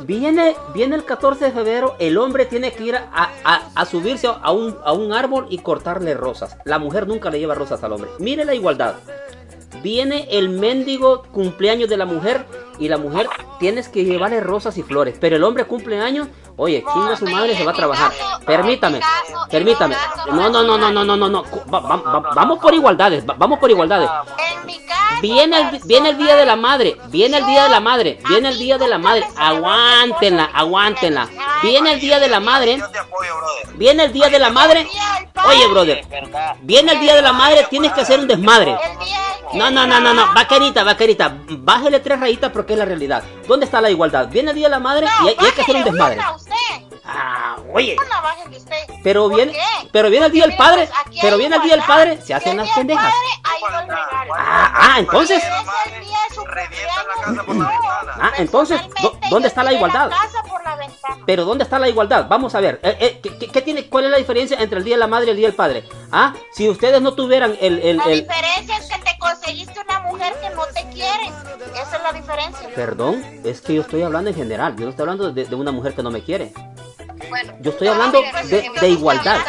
Viene, 0.00 0.56
viene 0.74 0.96
el 0.96 1.04
14 1.04 1.46
de 1.46 1.50
febrero, 1.52 1.94
el 1.98 2.18
hombre 2.18 2.46
tiene 2.46 2.72
que 2.72 2.84
ir 2.84 2.96
a, 2.96 3.86
subirse 3.86 4.26
a 4.26 4.50
un, 4.52 4.76
a 4.84 4.92
un 4.92 5.12
árbol 5.12 5.46
y 5.50 5.58
cortarle 5.58 6.14
rosas. 6.14 6.56
La 6.64 6.78
mujer 6.78 7.06
nunca 7.06 7.30
le 7.30 7.38
lleva 7.38 7.54
rosas 7.54 7.82
al 7.84 7.92
hombre. 7.92 8.10
Mire 8.18 8.44
la 8.44 8.54
igualdad. 8.54 8.94
Viene 9.82 10.28
el 10.30 10.48
mendigo 10.48 11.22
cumpleaños 11.24 11.88
de 11.88 11.96
la 11.96 12.06
mujer 12.06 12.46
y 12.78 12.88
la 12.88 12.96
mujer 12.96 13.28
tienes 13.58 13.88
que 13.88 14.04
llevarle 14.04 14.40
rosas 14.40 14.76
y 14.78 14.82
flores. 14.82 15.16
Pero 15.20 15.36
el 15.36 15.44
hombre 15.44 15.64
cumple 15.64 16.00
años, 16.00 16.28
oye, 16.56 16.84
chinga 16.92 17.16
su 17.16 17.26
madre 17.26 17.56
se 17.56 17.64
va 17.64 17.72
a 17.72 17.74
trabajar. 17.74 18.12
Permítame, 18.46 19.00
permítame. 19.50 19.94
No, 20.32 20.48
no, 20.48 20.62
no, 20.62 20.78
no, 20.78 20.90
no, 20.90 21.04
no, 21.04 21.16
no, 21.16 21.28
no. 21.28 21.44
vamos 21.68 22.58
por 22.58 22.74
igualdades, 22.74 23.24
vamos 23.26 23.58
por 23.58 23.70
igualdades. 23.70 24.08
Viene 25.20 25.56
el, 25.60 25.80
viene 25.84 26.10
el 26.10 26.18
día 26.18 26.36
de 26.36 26.46
la 26.46 26.56
madre, 26.56 26.96
viene 27.08 27.38
el 27.38 27.46
día 27.46 27.64
de 27.64 27.68
la 27.70 27.80
madre, 27.80 28.18
viene 28.28 28.48
el 28.48 28.58
día 28.58 28.78
de 28.78 28.88
la 28.88 28.98
madre. 28.98 29.26
Aguántenla, 29.36 30.50
aguántenla. 30.52 31.28
Viene 31.62 31.94
el 31.94 32.00
día 32.00 32.18
de 32.20 32.28
la 32.28 32.40
madre. 32.40 32.82
Viene 33.74 34.04
el 34.04 34.12
día 34.12 34.28
de 34.28 34.38
la 34.38 34.50
madre. 34.50 34.86
Oye, 35.46 35.66
brother, 35.68 36.06
viene 36.62 36.92
el 36.92 37.00
día 37.00 37.14
de 37.14 37.22
la 37.22 37.32
madre, 37.32 37.66
tienes 37.70 37.92
que 37.92 38.02
hacer 38.02 38.20
un 38.20 38.28
desmadre. 38.28 38.76
No, 39.54 39.70
no, 39.70 39.86
no, 39.86 40.00
no, 40.00 40.12
no, 40.12 40.32
vaquerita, 40.34 40.82
vaquerita, 40.82 41.38
bájele 41.48 42.00
tres 42.00 42.18
rayitas 42.18 42.50
porque 42.50 42.72
es 42.72 42.78
la 42.78 42.84
realidad. 42.84 43.22
¿Dónde 43.46 43.66
está 43.66 43.80
la 43.80 43.90
igualdad? 43.90 44.28
Viene 44.28 44.50
el 44.50 44.56
día 44.56 44.66
de 44.66 44.70
la 44.70 44.80
madre 44.80 45.06
y, 45.22 45.28
hay, 45.28 45.52
que 45.52 45.62
hacer 45.62 45.76
un 45.76 45.84
desmadre. 45.84 46.18
Ah, 47.04 47.43
oye. 47.74 47.96
Pero 49.02 49.28
viene, 49.28 49.54
pero 49.92 50.08
viene 50.08 50.26
el 50.26 50.32
día 50.32 50.46
del 50.46 50.56
padre, 50.56 50.88
pero 51.20 51.36
viene 51.36 51.56
el 51.56 51.62
día 51.62 51.76
del 51.76 51.84
padre, 51.84 52.20
se 52.22 52.32
hacen 52.32 52.56
las 52.56 52.70
pendejas. 52.70 53.12
Ah, 54.36 54.72
ah, 54.74 54.96
entonces. 54.98 55.42
Ah, 58.16 58.32
entonces, 58.38 58.80
¿dónde 59.30 59.48
está 59.48 59.62
la 59.62 59.72
igualdad? 59.72 60.10
Pero 61.26 61.44
¿dónde 61.44 61.64
está 61.64 61.78
la 61.78 61.88
igualdad? 61.88 62.26
Vamos 62.28 62.54
a 62.54 62.60
ver, 62.60 62.80
eh, 62.82 62.96
eh, 63.00 63.20
¿qué, 63.38 63.48
qué, 63.48 63.62
tiene, 63.62 63.88
¿cuál 63.88 64.04
es 64.04 64.10
la 64.10 64.18
diferencia 64.18 64.58
entre 64.60 64.78
el 64.78 64.84
día 64.84 64.94
de 64.94 65.00
la 65.00 65.06
madre 65.06 65.28
y 65.28 65.30
el 65.30 65.36
día 65.36 65.48
del 65.48 65.56
padre? 65.56 65.84
Ah, 66.12 66.34
si 66.52 66.68
ustedes 66.68 67.00
no 67.00 67.14
tuvieran 67.14 67.56
el... 67.60 67.78
el, 67.80 67.96
la 67.96 68.08
diferencia 68.08 68.76
es 68.76 68.88
que 68.88 68.98
te 68.98 69.18
conseguiste 69.18 69.80
una 69.80 70.00
mujer 70.00 70.34
que 70.40 70.50
no 70.50 70.64
te 70.66 70.82
quiere. 70.90 71.32
Esa 71.74 71.96
es 71.96 72.02
la 72.02 72.12
diferencia. 72.12 72.68
Perdón, 72.74 73.24
es 73.44 73.60
que 73.60 73.74
yo 73.74 73.82
estoy 73.82 74.02
hablando 74.02 74.30
en 74.30 74.36
general, 74.36 74.76
yo 74.76 74.84
no 74.84 74.90
estoy 74.90 75.02
hablando 75.02 75.32
de, 75.32 75.44
de 75.44 75.54
una 75.54 75.72
mujer 75.72 75.94
que 75.94 76.02
no 76.02 76.10
me 76.10 76.22
quiere. 76.22 76.52
Yo 77.60 77.70
estoy 77.70 77.88
hablando 77.88 78.20
de, 78.48 78.70
de 78.80 78.88
igualdad. 78.88 79.40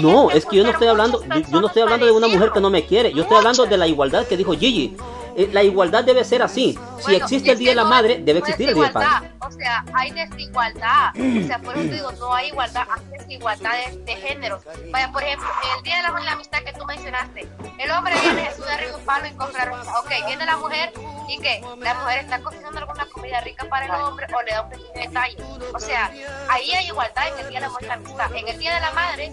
No, 0.00 0.30
es 0.30 0.46
que 0.46 0.56
yo 0.56 0.64
no 0.64 0.70
estoy 0.70 0.88
hablando, 0.88 1.22
yo 1.50 1.60
no 1.60 1.66
estoy 1.66 1.82
hablando 1.82 2.06
de 2.06 2.12
una 2.12 2.28
mujer 2.28 2.50
que 2.52 2.60
no 2.60 2.70
me 2.70 2.84
quiere. 2.84 3.12
Yo 3.12 3.22
estoy 3.22 3.38
hablando 3.38 3.66
de 3.66 3.76
la 3.76 3.86
igualdad 3.86 4.26
que 4.26 4.36
dijo 4.36 4.52
Gigi. 4.52 4.96
Eh, 5.36 5.48
la 5.52 5.62
igualdad 5.62 6.04
debe 6.04 6.24
ser 6.24 6.42
así. 6.42 6.78
Si 7.00 7.14
existe 7.14 7.52
el 7.52 7.58
Día 7.58 7.70
de 7.70 7.76
la 7.76 7.84
Madre, 7.84 8.20
debe 8.22 8.40
existir 8.40 8.68
el 8.68 8.74
Día 8.74 8.84
del 8.84 8.92
Padre. 8.92 9.30
O 9.40 9.50
sea, 9.50 9.84
hay 9.94 10.10
desigualdad. 10.10 11.10
O 11.16 11.46
sea, 11.46 11.58
por 11.58 11.76
eso 11.76 11.92
digo, 11.92 12.12
no 12.12 12.34
hay 12.34 12.48
igualdad, 12.48 12.86
hay 12.90 13.18
desigualdad 13.18 13.72
de, 14.04 14.16
género. 14.16 14.60
Vaya, 14.90 15.10
por 15.10 15.22
ejemplo, 15.22 15.48
el 15.76 15.82
Día 15.82 15.96
de 15.96 16.02
la, 16.02 16.20
la 16.20 16.32
Amistad 16.32 16.58
que 16.64 16.72
tú 16.72 16.84
mencionaste, 16.86 17.48
el 17.78 17.90
hombre 17.90 18.14
viene, 18.20 18.44
Jesús 18.44 18.64
de 18.64 18.72
arriba 18.72 18.96
un 18.96 19.04
palo 19.04 19.26
y 19.26 19.30
compra 19.32 19.64
ropa. 19.64 20.00
Ok, 20.00 20.10
viene 20.26 20.46
la 20.46 20.56
mujer 20.56 20.92
y 21.28 21.38
que 21.38 21.60
la 21.80 21.94
mujer 21.94 22.20
está 22.20 22.40
cocinando 22.40 22.78
alguna 22.78 23.06
comida 23.06 23.40
rica 23.40 23.66
para 23.68 23.86
el 23.86 24.02
hombre 24.02 24.26
o 24.34 24.42
le 24.42 24.52
da 24.52 24.62
un 24.62 24.70
pequeño 24.70 24.92
detalle. 24.94 25.36
O 25.74 25.78
sea, 25.78 26.10
ahí 26.48 26.72
hay 26.72 26.86
igualdad 26.86 27.28
en 27.28 27.44
el 27.44 27.50
Día 27.50 27.60
de 27.60 27.86
la 27.86 27.94
Amistad. 27.94 28.34
En 28.34 28.48
el 28.48 28.58
Día 28.58 28.74
de 28.74 28.80
la 28.80 28.92
Madre, 28.92 29.32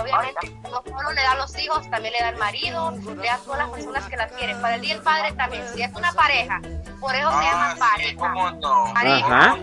obviamente 0.00 0.54
no 0.62 0.82
solo 0.84 1.12
le 1.12 1.22
da 1.22 1.32
a 1.32 1.36
los 1.36 1.58
hijos, 1.58 1.90
también 1.90 2.12
le 2.12 2.20
da 2.20 2.28
al 2.28 2.36
marido, 2.36 2.90
le 2.90 3.26
da 3.26 3.34
a 3.34 3.38
todas 3.38 3.58
las 3.58 3.70
personas 3.70 4.04
que 4.08 4.16
la 4.16 4.28
quieren. 4.28 4.60
Para 4.60 4.76
el 4.76 4.80
día 4.80 4.94
del 4.94 5.02
padre 5.02 5.32
también, 5.32 5.64
si 5.74 5.82
es 5.82 5.92
una 5.94 6.12
pareja, 6.12 6.60
por 7.00 7.14
eso 7.14 7.28
se 7.28 7.44
llama 7.44 7.72
ah, 7.72 7.76
pareja. 7.78 8.16
¿Cómo 8.16 8.50
no? 8.52 8.84
Ajá. 8.86 9.56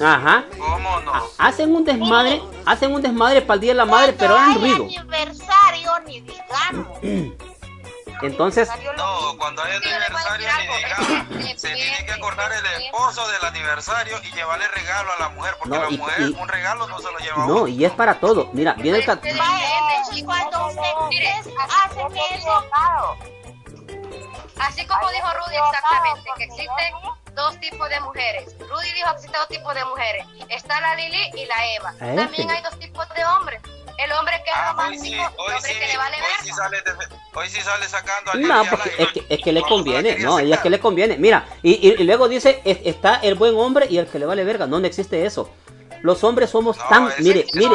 Ajá. 0.00 0.44
¿Cómo 0.58 1.00
no? 1.00 1.12
Hacen 1.38 1.74
un 1.74 1.84
desmadre, 1.84 2.42
hacen 2.64 2.94
un 2.94 3.02
desmadre 3.02 3.42
para 3.42 3.54
el 3.54 3.60
día 3.60 3.72
de 3.72 3.76
la 3.78 3.86
madre, 3.86 4.12
pero 4.12 4.36
es 4.36 4.60
ruido. 4.60 4.84
aniversario 4.84 5.92
ni 6.06 6.20
digamos. 6.20 6.98
Entonces. 8.22 8.68
No, 8.96 9.36
cuando 9.38 9.62
hay 9.62 9.76
aniversario 9.76 10.48
se 11.56 11.68
tiene 11.74 12.04
que 12.04 12.12
acordar 12.12 12.50
el 12.52 12.82
esposo 12.82 13.26
del 13.28 13.44
aniversario 13.44 14.18
y 14.22 14.32
llevarle 14.32 14.68
regalo 14.68 15.12
a 15.12 15.18
la 15.20 15.28
mujer, 15.30 15.54
porque 15.58 15.78
la 15.78 15.90
mujer 15.90 16.22
un 16.38 16.48
regalo 16.48 16.86
no 16.88 16.98
se 16.98 17.10
lo 17.10 17.18
lleva 17.18 17.46
No, 17.46 17.66
y 17.66 17.84
es 17.84 17.92
para 17.92 18.18
todo. 18.20 18.50
Mira, 18.52 18.74
viene 18.74 18.98
el 18.98 19.04
cuando 20.24 20.68
ustedes 20.68 21.46
hacen 21.84 22.16
eso, 22.16 22.64
así 24.60 24.86
como 24.86 25.10
dijo 25.10 25.26
Rudy 25.32 25.56
exactamente, 25.56 26.30
que 26.36 26.44
existen 26.44 26.94
dos 27.34 27.60
tipos 27.60 27.88
de 27.88 28.00
mujeres. 28.00 28.56
Rudy 28.58 28.92
dijo 28.92 29.10
que 29.10 29.16
existen 29.16 29.40
dos 29.40 29.48
tipos 29.48 29.74
de 29.74 29.84
mujeres. 29.84 30.26
Está 30.48 30.80
la 30.80 30.94
Lili 30.96 31.30
y 31.34 31.46
la 31.46 31.74
Eva. 31.76 31.94
También 31.98 32.50
hay 32.50 32.62
dos 32.62 32.78
tipos 32.78 33.08
de 33.10 33.24
hombres. 33.24 33.62
El 33.98 34.12
hombre 34.12 34.40
que 34.44 34.50
es 34.50 34.56
ah, 34.56 34.70
romántico, 34.70 35.22
hoy 35.38 35.54
sí, 35.60 35.72
el 35.72 35.78
que 35.80 35.86
le 35.88 35.96
vale 35.96 36.16
hoy 36.18 36.46
sí 36.46 36.52
sale, 36.52 36.76
hoy 37.34 37.48
sí 37.48 37.60
sale 37.60 37.88
sacando 37.88 38.30
al 38.30 38.40
No, 38.42 38.64
porque 38.70 38.92
es 38.96 39.08
que, 39.12 39.26
es 39.28 39.40
que 39.42 39.52
le 39.52 39.62
conviene, 39.62 40.18
no, 40.20 40.40
y 40.40 40.52
es 40.52 40.60
que 40.60 40.70
le 40.70 40.78
conviene. 40.78 41.18
Mira, 41.18 41.46
y, 41.64 41.88
y, 41.88 42.04
luego 42.04 42.28
dice, 42.28 42.62
está 42.64 43.16
el 43.16 43.34
buen 43.34 43.56
hombre 43.56 43.86
y 43.90 43.98
el 43.98 44.06
que 44.06 44.20
le 44.20 44.26
vale 44.26 44.44
verga. 44.44 44.68
No, 44.68 44.78
no 44.78 44.86
existe 44.86 45.26
eso. 45.26 45.50
Los 46.02 46.22
hombres 46.22 46.50
somos 46.50 46.78
tan, 46.88 47.10
mire, 47.18 47.44
mire, 47.54 47.74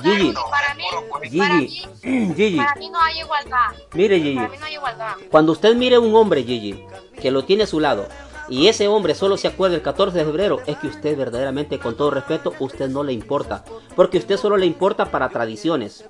Gigi, 0.00 0.32
para 0.48 0.74
mí, 0.74 0.84
Gigi, 1.24 1.82
Gigi, 2.36 2.56
para 2.56 2.74
mí 2.76 2.88
no 2.88 3.00
hay 3.00 3.18
igualdad. 3.18 3.66
Mire, 3.94 4.20
Gigi, 4.20 4.36
para 4.36 4.48
mí 4.48 4.56
no 4.58 4.66
hay 4.66 4.74
igualdad. 4.74 5.16
cuando 5.30 5.52
usted 5.52 5.74
mire 5.74 5.98
un 5.98 6.14
hombre, 6.14 6.44
Gigi, 6.44 6.84
que 7.20 7.32
lo 7.32 7.44
tiene 7.44 7.64
a 7.64 7.66
su 7.66 7.80
lado, 7.80 8.08
y 8.48 8.68
ese 8.68 8.88
hombre 8.88 9.14
solo 9.14 9.36
se 9.36 9.48
acuerda 9.48 9.76
el 9.76 9.82
14 9.82 10.18
de 10.18 10.24
febrero, 10.24 10.60
es 10.66 10.76
que 10.78 10.88
usted 10.88 11.16
verdaderamente, 11.16 11.78
con 11.78 11.96
todo 11.96 12.10
respeto, 12.10 12.52
usted 12.58 12.88
no 12.88 13.02
le 13.02 13.12
importa. 13.12 13.64
Porque 13.96 14.18
usted 14.18 14.36
solo 14.36 14.56
le 14.56 14.66
importa 14.66 15.10
para 15.10 15.28
tradiciones. 15.28 16.04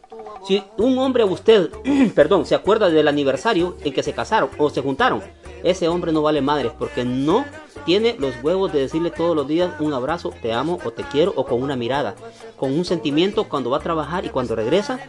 Si 0.46 0.62
un 0.76 0.98
hombre 0.98 1.24
usted, 1.24 1.70
perdón, 2.14 2.46
se 2.46 2.54
acuerda 2.54 2.90
del 2.90 3.08
aniversario 3.08 3.76
en 3.84 3.92
que 3.92 4.02
se 4.02 4.12
casaron 4.12 4.50
o 4.58 4.68
se 4.70 4.82
juntaron, 4.82 5.22
ese 5.62 5.88
hombre 5.88 6.12
no 6.12 6.22
vale 6.22 6.42
madres 6.42 6.72
porque 6.78 7.04
no 7.04 7.44
tiene 7.86 8.16
los 8.18 8.34
huevos 8.42 8.72
de 8.72 8.80
decirle 8.80 9.10
todos 9.10 9.34
los 9.34 9.48
días 9.48 9.72
un 9.80 9.92
abrazo, 9.92 10.32
te 10.42 10.52
amo 10.52 10.78
o 10.84 10.90
te 10.90 11.02
quiero 11.04 11.32
o 11.36 11.46
con 11.46 11.62
una 11.62 11.76
mirada, 11.76 12.14
con 12.56 12.72
un 12.72 12.84
sentimiento 12.84 13.44
cuando 13.44 13.70
va 13.70 13.78
a 13.78 13.80
trabajar 13.80 14.24
y 14.24 14.28
cuando 14.28 14.54
regresa, 14.54 15.00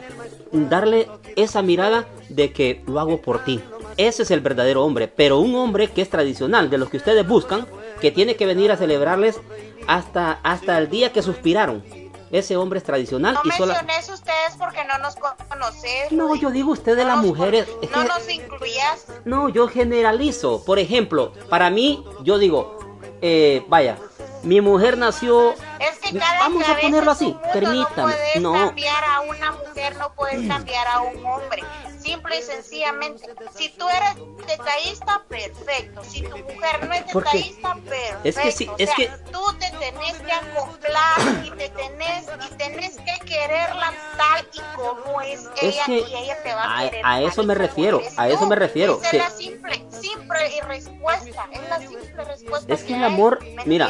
darle 0.52 1.10
esa 1.36 1.62
mirada 1.62 2.08
de 2.30 2.54
que 2.54 2.84
lo 2.88 3.00
hago 3.00 3.22
por 3.22 3.44
ti. 3.44 3.62
Ese 3.98 4.24
es 4.24 4.32
el 4.32 4.42
verdadero 4.42 4.84
hombre, 4.84 5.08
pero 5.08 5.40
un 5.40 5.56
hombre 5.56 5.90
que 5.90 6.02
es 6.02 6.10
tradicional, 6.10 6.70
de 6.70 6.78
los 6.78 6.90
que 6.90 6.98
ustedes 6.98 7.26
buscan, 7.28 7.66
que 8.02 8.12
tiene 8.12 8.36
que 8.36 8.46
venir 8.46 8.72
a 8.72 8.78
celebrarles 8.78 9.40
hasta, 9.88 10.40
hasta 10.44 10.78
el 10.78 10.90
día 10.90 11.14
que 11.14 11.22
suspiraron. 11.22 11.84
Ese 12.32 12.58
hombre 12.58 12.80
es 12.80 12.84
tradicional. 12.84 13.36
No 13.36 13.42
y 13.46 13.48
menciones 13.48 14.10
ustedes 14.10 14.56
porque 14.58 14.84
no 14.84 14.98
nos 14.98 15.16
conoces. 15.16 16.12
No, 16.12 16.36
yo 16.36 16.52
digo 16.52 16.72
ustedes 16.72 17.06
las 17.06 17.18
mujeres. 17.18 17.68
No 17.94 18.04
nos 18.04 18.30
incluyas. 18.30 19.06
No, 19.24 19.48
yo 19.50 19.68
generalizo. 19.68 20.66
Por 20.66 20.80
ejemplo, 20.80 21.32
para 21.50 21.70
mí, 21.70 22.04
yo 22.24 22.38
digo, 22.38 22.78
eh, 23.22 23.64
vaya, 23.70 23.98
mi 24.44 24.60
mujer 24.60 24.98
nació. 24.98 25.54
Es 25.80 26.00
que 26.02 26.18
cada 26.18 26.40
Vamos 26.40 26.68
a 26.68 26.78
ponerlo 26.78 27.12
así, 27.12 27.38
permítame. 27.54 28.14
No 28.40 28.52
puedes 28.52 28.66
cambiar 28.66 29.04
a 29.04 29.22
una 29.22 29.52
mujer, 29.52 29.96
no 29.98 30.14
puedes 30.14 30.48
cambiar 30.48 30.88
a 30.88 31.02
un 31.02 31.26
hombre. 31.26 31.64
Simple 32.06 32.38
y 32.38 32.42
sencillamente. 32.44 33.26
Si 33.56 33.70
tú 33.70 33.88
eres 33.90 34.16
detallista, 34.46 35.24
perfecto. 35.28 36.04
Si 36.04 36.22
tu 36.22 36.38
mujer 36.38 36.88
no 36.88 36.94
es 36.94 37.08
detallista, 37.08 37.74
perfecto. 37.74 38.20
Es 38.24 38.38
que 38.38 38.52
sí, 38.52 38.70
es 38.78 38.92
que. 38.96 39.08
Tú 39.32 39.44
te 39.60 39.72
tenés 39.80 40.14
que 40.20 40.32
acoplar 40.32 41.44
y 41.44 41.50
te 41.50 41.70
tenés, 41.70 42.26
y 42.48 42.56
tenés 42.58 42.98
que 42.98 43.26
quererla 43.26 43.92
tal 44.18 44.48
y 44.54 44.76
como 44.76 45.20
es, 45.22 45.50
ella 45.60 45.84
y 45.88 45.94
ella 45.94 46.44
te 46.44 46.54
va 46.54 46.80
a, 46.80 46.90
querer. 46.90 47.02
A 47.04 47.22
eso 47.24 47.44
me 47.44 47.56
refiero, 47.56 48.02
a 48.18 48.30
eso 48.30 48.46
me 48.46 48.56
refiero. 48.56 49.02
Esa 49.02 49.10
es 49.10 49.24
la 49.24 49.30
simple, 49.32 49.86
simple 49.90 50.58
y 50.58 50.62
respuesta. 50.62 51.50
Es 51.52 51.70
la 51.70 51.80
simple 51.80 52.24
respuesta. 52.24 52.72
Es 52.72 52.84
que, 52.84 52.96
el 52.96 53.04
amor, 53.04 53.40
mira. 53.66 53.90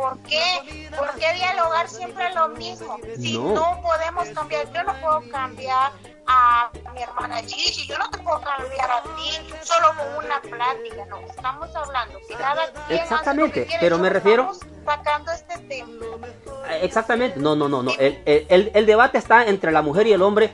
¿Por 0.00 0.18
qué? 0.20 0.88
¿Por 0.96 1.10
qué 1.18 1.34
dialogar 1.34 1.86
siempre 1.86 2.32
lo 2.34 2.48
mismo? 2.48 2.96
Si 3.18 3.36
no. 3.36 3.82
podemos 3.82 4.28
cambiar, 4.30 4.72
yo 4.72 4.82
no 4.82 4.94
puedo 4.98 5.30
cambiar 5.30 5.92
a 6.26 6.70
mi 6.94 7.02
hermana 7.02 7.42
Gigi, 7.42 7.86
yo 7.86 7.98
no 7.98 8.08
te 8.08 8.16
puedo 8.18 8.40
cambiar 8.40 8.90
a 8.90 9.02
ti 9.02 9.52
solo 9.62 9.88
con 9.98 10.24
una 10.24 10.40
plática, 10.40 11.04
no, 11.10 11.20
estamos 11.20 11.68
hablando 11.76 12.18
que 12.26 12.34
cada 12.34 12.72
Exactamente, 12.88 13.68
pero 13.78 13.98
me 13.98 14.08
refiero 14.08 14.52
sacando 14.86 15.32
este 15.32 15.58
tema. 15.68 16.06
Exactamente, 16.80 17.38
no, 17.38 17.54
no, 17.54 17.68
no, 17.68 17.82
no. 17.82 17.90
El, 17.98 18.22
el, 18.24 18.70
el, 18.72 18.86
debate 18.86 19.18
está 19.18 19.44
entre 19.44 19.70
la 19.70 19.82
mujer 19.82 20.06
y 20.06 20.14
el 20.14 20.22
hombre. 20.22 20.50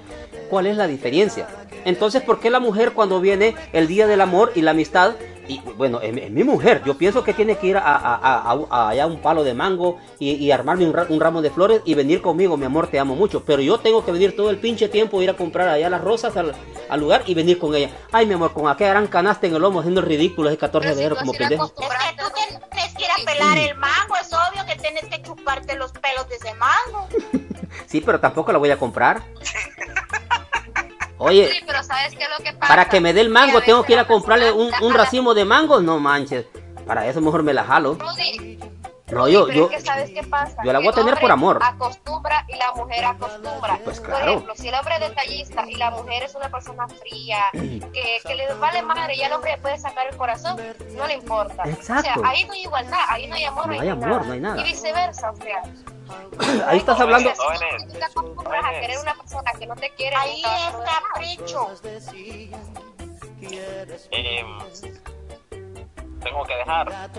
¿Cuál 0.51 0.67
es 0.67 0.77
la 0.77 0.89
diferencia? 0.89 1.47
Entonces, 1.85 2.23
¿por 2.23 2.41
qué 2.41 2.51
la 2.51 2.61
mujer 2.61 2.95
cuando 2.95 3.21
viene 3.21 3.55
el 3.73 3.87
día 3.87 4.09
del 4.09 4.21
amor 4.21 4.51
y 4.57 4.63
la 4.63 4.73
amistad 4.73 5.15
y 5.49 5.61
bueno, 5.77 6.01
es, 6.01 6.31
mi 6.31 6.45
mujer. 6.45 6.83
Yo 6.85 6.97
pienso 6.97 7.23
que 7.23 7.33
tiene 7.33 7.57
que 7.57 7.69
ir 7.69 7.77
a, 7.77 7.83
a, 7.83 8.89
allá 8.89 9.07
un 9.07 9.21
palo 9.21 9.45
de 9.45 9.55
mango 9.55 9.99
y, 10.19 10.51
armarme 10.51 10.87
un, 10.87 11.21
ramo 11.21 11.43
de 11.43 11.51
flores 11.51 11.83
y 11.85 11.95
venir 11.95 12.23
conmigo, 12.23 12.57
mi 12.57 12.65
amor, 12.65 12.89
te 12.89 12.99
amo 12.99 13.15
mucho. 13.15 13.45
Pero 13.45 13.63
yo 13.63 13.79
tengo 13.79 14.05
que 14.05 14.13
venir 14.13 14.37
todo 14.37 14.51
el 14.51 14.59
pinche 14.59 14.89
tiempo, 14.89 15.23
ir 15.23 15.31
a 15.31 15.35
comprar 15.35 15.69
allá 15.69 15.89
las 15.91 16.01
rosas 16.01 16.35
al, 16.37 16.55
lugar 17.01 17.23
y 17.27 17.35
venir 17.35 17.59
con 17.59 17.75
ella. 17.75 17.91
Ay, 18.13 18.27
mi 18.27 18.35
amor, 18.35 18.53
con 18.53 18.69
aquella 18.69 18.91
gran 18.91 19.07
canasta 19.07 19.47
en 19.47 19.55
el 19.55 19.63
lomo 19.63 19.81
haciendo 19.81 20.01
el 20.01 20.07
ridículo 20.07 20.49
ese 20.49 20.59
14 20.59 20.89
de 20.89 20.95
enero 20.95 21.17
como 21.17 21.33
pendejo. 21.33 21.67
Es 21.67 21.73
que 21.73 22.23
tú 22.23 22.31
tienes 22.35 22.95
que 22.95 23.05
ir 23.05 23.11
a 23.11 23.33
pelar 23.33 23.59
el 23.59 23.77
mango, 23.77 24.17
es 24.21 24.33
obvio 24.33 24.65
que 24.67 24.77
tienes 24.77 25.05
que 25.05 25.23
chuparte 25.23 25.77
los 25.77 25.93
pelos 25.93 26.29
de 26.29 26.37
ese 26.37 26.55
mango. 26.55 27.09
sí, 27.87 28.01
pero 28.01 28.21
tampoco 28.21 28.53
la 28.53 28.59
voy 28.59 28.71
a 28.71 28.79
comprar. 28.79 29.23
Oye, 31.19 31.51
para 32.61 32.89
que 32.89 33.01
me 33.01 33.13
dé 33.13 33.23
el 33.23 33.31
mango, 33.31 33.61
tengo 33.63 33.83
que 33.85 33.95
ir 33.95 33.99
a 33.99 34.07
comprarle 34.07 34.53
un, 34.53 34.71
un 34.83 34.95
racimo 34.95 35.35
de 35.35 35.45
mango. 35.45 35.81
No 35.81 35.99
manches, 35.99 36.47
para 36.87 37.07
eso 37.07 37.21
mejor 37.21 37.43
me 37.43 37.55
la 37.55 37.65
jalo. 37.65 37.97
No, 39.13 39.29
yo, 39.29 39.49
yo, 39.49 39.71
¿sabes 39.85 40.11
qué 40.11 40.23
pasa? 40.25 40.57
yo 40.65 40.73
la 40.73 40.81
voy 40.81 40.89
a 40.89 40.93
tener 40.93 41.17
por 41.21 41.31
amor. 41.31 41.61
Acostumbra 41.63 42.45
y 42.49 42.57
la 42.57 42.73
mujer 42.73 43.05
acostumbra. 43.05 43.79
Pues 43.85 44.01
claro. 44.01 44.21
Por 44.21 44.29
ejemplo, 44.29 44.55
si 44.57 44.69
el 44.69 44.75
hombre 44.75 44.95
es 44.95 45.01
detallista 45.01 45.65
y 45.71 45.77
la 45.77 45.91
mujer 45.93 46.25
es 46.25 46.35
una 46.35 46.49
persona 46.49 46.89
fría, 46.89 47.45
que, 47.53 48.19
que 48.27 48.35
le 48.35 48.53
vale 48.55 48.83
madre 48.83 49.15
y 49.15 49.23
el 49.23 49.33
hombre 49.33 49.53
le 49.53 49.59
puede 49.59 49.79
sacar 49.79 50.09
el 50.09 50.17
corazón, 50.17 50.61
no 50.97 51.07
le 51.07 51.15
importa. 51.15 51.63
Exacto. 51.67 52.11
O 52.17 52.21
sea, 52.21 52.31
ahí 52.31 52.45
no 52.47 52.53
hay 52.55 52.63
igualdad, 52.63 52.99
ahí 53.09 53.27
no 53.29 53.37
hay 53.37 53.45
amor, 53.45 53.67
no, 53.69 53.81
hay, 53.81 53.89
amor, 53.89 54.27
no 54.27 54.33
hay 54.33 54.41
nada. 54.41 54.61
Y 54.61 54.65
viceversa, 54.65 55.31
o 55.31 55.37
sea. 55.37 55.63
Ahí 56.67 56.79
estás 56.79 57.01
hablando. 57.01 57.31
Si 57.31 57.87
tú 57.87 57.93
te 57.93 58.05
acostumbras 58.05 58.65
a 58.65 58.81
querer 58.81 58.99
una 58.99 59.15
persona 59.15 59.53
que 59.59 59.67
no 59.67 59.75
te 59.77 59.91
quiere, 59.91 60.17
ahí 60.17 60.43
es 60.43 60.75
capricho. 61.15 61.69
Eh, 64.13 64.45
tengo 66.23 66.45
que 66.45 66.57
dejar. 66.57 67.11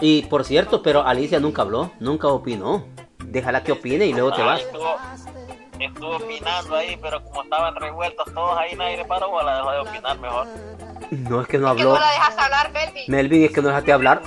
Y 0.00 0.22
por 0.24 0.44
cierto, 0.44 0.82
pero 0.82 1.06
Alicia 1.06 1.40
nunca 1.40 1.62
habló, 1.62 1.90
nunca 2.00 2.28
opinó. 2.28 2.86
Déjala 3.18 3.62
que 3.62 3.72
opine 3.72 4.06
y 4.06 4.12
luego 4.12 4.32
te 4.32 4.42
vas. 4.42 4.60
Estuvo, 5.78 6.16
opinando 6.16 6.76
ahí, 6.76 6.98
pero 7.00 7.22
como 7.24 7.42
estaban 7.42 7.74
revueltos 7.76 8.32
todos 8.32 8.58
ahí, 8.58 8.74
nadie 8.76 8.98
le 8.98 9.04
paró, 9.04 9.42
la 9.42 9.56
dejó 9.56 9.70
de 9.72 9.78
opinar 9.78 10.18
mejor. 10.18 10.46
No, 11.10 11.42
es 11.42 11.48
que 11.48 11.58
no 11.58 11.68
habló. 11.68 11.94
no 11.94 12.00
la 12.00 12.10
dejas 12.12 12.38
hablar, 12.38 12.72
Melvin? 12.72 13.04
Melvin, 13.08 13.44
es 13.44 13.50
que 13.52 13.62
no 13.62 13.68
dejaste 13.68 13.92
hablar. 13.92 14.22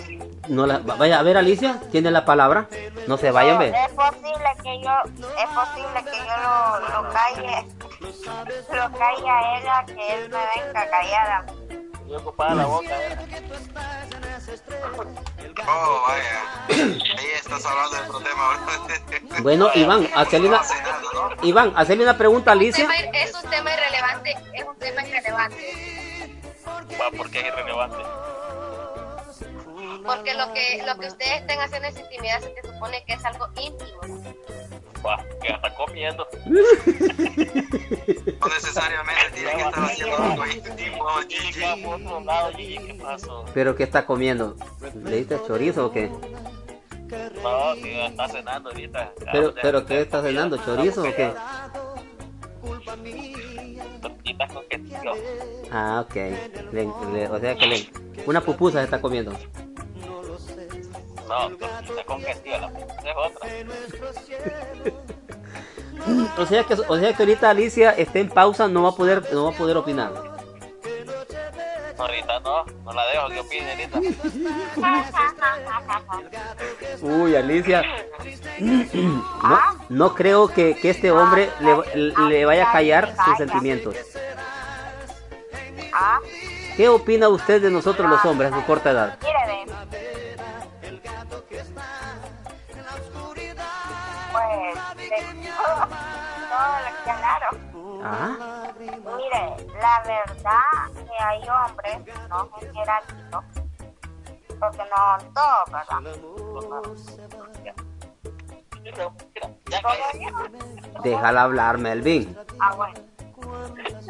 No 0.50 0.66
la, 0.66 0.80
vaya, 0.80 1.20
a 1.20 1.24
ver, 1.24 1.38
Alicia, 1.38 1.80
tiene 1.92 2.12
la 2.12 2.26
palabra. 2.26 2.68
No 3.08 3.18
se 3.18 3.32
vayan, 3.32 3.58
no, 3.58 3.62
Es 3.64 3.92
posible 3.92 4.50
que 4.64 4.82
yo, 4.82 4.92
es 5.06 5.50
posible 5.50 6.12
que 6.12 6.18
yo 6.18 6.36
lo, 6.44 7.04
lo 7.04 7.10
calle, 7.10 7.68
lo 8.76 8.98
calle 8.98 9.30
a 9.30 9.60
ella, 9.60 9.86
que 9.86 10.16
él 10.16 10.30
me 10.30 10.64
venga 10.64 10.90
callada 10.90 11.46
ocupada 12.16 12.56
la 12.56 12.66
boca. 12.66 12.88
¿eh? 12.88 13.18
Oh, 15.68 16.04
vaya. 16.08 16.98
Ahí 17.18 17.26
estás 17.36 17.66
hablando 17.66 17.96
de 17.96 18.02
otro 18.02 18.20
tema. 18.22 19.42
Bueno, 19.42 19.70
Iván, 19.76 20.10
hacerle 20.16 20.50
una, 20.50 20.62
Iván, 21.44 21.74
hacerle 21.76 22.04
una 22.04 22.18
pregunta 22.18 22.52
a 22.52 22.54
Alicia. 22.54 22.88
Es 23.14 23.34
un 23.34 23.50
tema 23.50 23.72
irrelevante, 23.74 24.36
es 24.54 24.66
un 24.66 24.76
tema 24.78 25.08
irrelevante. 25.08 26.40
¿Por 27.18 27.30
qué 27.30 27.40
es 27.40 27.46
irrelevante? 27.48 27.98
Porque 30.06 30.34
lo 30.34 30.54
que, 30.54 30.82
lo 30.86 30.98
que 31.00 31.08
ustedes 31.08 31.42
estén 31.42 31.60
haciendo 31.60 31.90
en 31.90 31.98
intimidad 31.98 32.40
se 32.42 32.54
supone 32.68 33.04
que 33.06 33.14
es 33.14 33.26
algo 33.26 33.48
íntimo. 33.56 34.02
Que 35.42 35.54
está 35.54 35.74
comiendo. 35.76 36.28
no 36.46 36.62
necesariamente 38.48 39.32
tiene 39.34 39.52
que 39.52 39.62
estar 39.62 39.84
haciendo 39.84 40.18
algo 40.18 40.46
íntimo. 40.46 41.06
¿Qué 41.28 42.98
pasó? 43.02 43.46
¿Pero 43.54 43.76
qué 43.76 43.84
está 43.84 44.06
comiendo? 44.06 44.56
¿Le 45.04 45.18
diste 45.18 45.38
chorizo 45.48 45.88
o 45.88 45.92
qué? 45.92 46.10
No, 47.42 47.74
sí, 47.76 47.92
está 47.92 48.28
cenando 48.28 48.70
ahorita. 48.70 49.14
¿Pero, 49.32 49.54
pero 49.62 49.86
qué 49.86 50.02
está 50.02 50.22
cenando? 50.22 50.58
¿Chorizo 50.58 51.02
o 51.02 51.16
qué? 51.16 51.34
Tortitas 54.02 54.54
con 54.54 54.64
quesillo. 54.68 55.14
Ah, 55.72 56.06
ok. 56.06 56.16
o 57.32 57.40
sea 57.40 57.56
que 57.56 57.68
le, 57.68 57.90
una 58.26 58.42
pupusa 58.42 58.80
se 58.80 58.86
está 58.86 59.02
comiendo. 59.02 59.32
No, 61.28 61.50
tortita 61.58 62.04
con 62.06 62.24
quesillo, 62.24 62.60
la 62.60 62.70
pupusa 62.70 63.10
es 63.10 63.16
otra. 63.16 63.50
o 66.38 66.46
sea 66.46 66.64
que 66.64 66.74
o 66.74 66.98
sea 66.98 67.14
que 67.14 67.24
ahorita 67.24 67.50
Alicia 67.50 67.92
está 67.92 68.20
en 68.20 68.30
pausa, 68.30 68.68
no 68.68 68.84
va 68.84 68.90
a 68.90 68.96
poder 68.96 69.24
no 69.34 69.46
va 69.46 69.50
a 69.52 69.54
poder 69.54 69.78
opinar. 69.78 70.39
No, 72.90 72.94
la 72.94 73.06
dejo 73.08 73.30
que 73.30 73.40
opine 73.40 73.72
ahorita. 73.72 74.00
Uy, 77.02 77.36
Alicia. 77.36 77.84
No, 78.60 79.60
no 79.90 80.16
creo 80.16 80.48
que, 80.48 80.76
que 80.76 80.90
este 80.90 81.12
hombre 81.12 81.50
le, 81.60 82.14
le, 82.30 82.46
vaya 82.46 82.70
a 82.70 82.72
callar 82.72 83.16
sus 83.26 83.38
sentimientos. 83.38 83.96
¿Qué 86.76 86.90
opina 86.90 87.30
usted 87.30 87.62
de 87.62 87.70
nosotros 87.70 88.10
los 88.10 88.24
hombres 88.26 88.52
a 88.52 88.56
su 88.56 88.66
corta 88.66 88.92
edad? 88.92 89.20
¿Ah? 98.02 98.59
La 99.80 100.02
verdad 100.06 100.92
que 100.94 101.24
hay 101.24 101.42
hombres, 101.48 101.98
no 102.30 102.50
generalizo, 102.60 103.44
porque 104.60 104.84
no 104.90 105.18
todos, 105.34 105.72
¿verdad? 105.72 106.02
Déjala 111.04 111.44
hablar, 111.44 111.78
Melvin. 111.78 112.38
Ah, 112.60 112.74
bueno. 112.76 113.00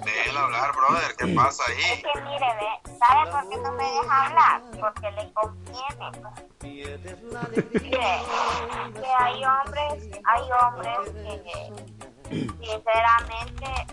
Déjala 0.05 0.43
hablar, 0.43 0.71
brother, 0.75 1.15
¿qué 1.17 1.27
pasa 1.35 1.63
ahí? 1.67 1.75
Es 1.93 2.03
que 2.03 2.21
mire, 2.21 2.47
ve, 2.55 2.97
¿sabe 2.97 3.31
por 3.31 3.49
qué 3.49 3.57
no 3.57 3.71
me 3.73 3.83
deja 3.83 4.25
hablar? 4.25 4.61
Porque 4.79 5.11
le 5.11 5.33
conviene. 5.33 6.11
mire, 6.63 8.21
que 8.93 9.13
hay 9.19 9.43
hombres, 9.45 10.09
hay 10.25 10.51
hombres 10.63 10.97
que 11.13 11.99
Sinceramente, 12.29 13.87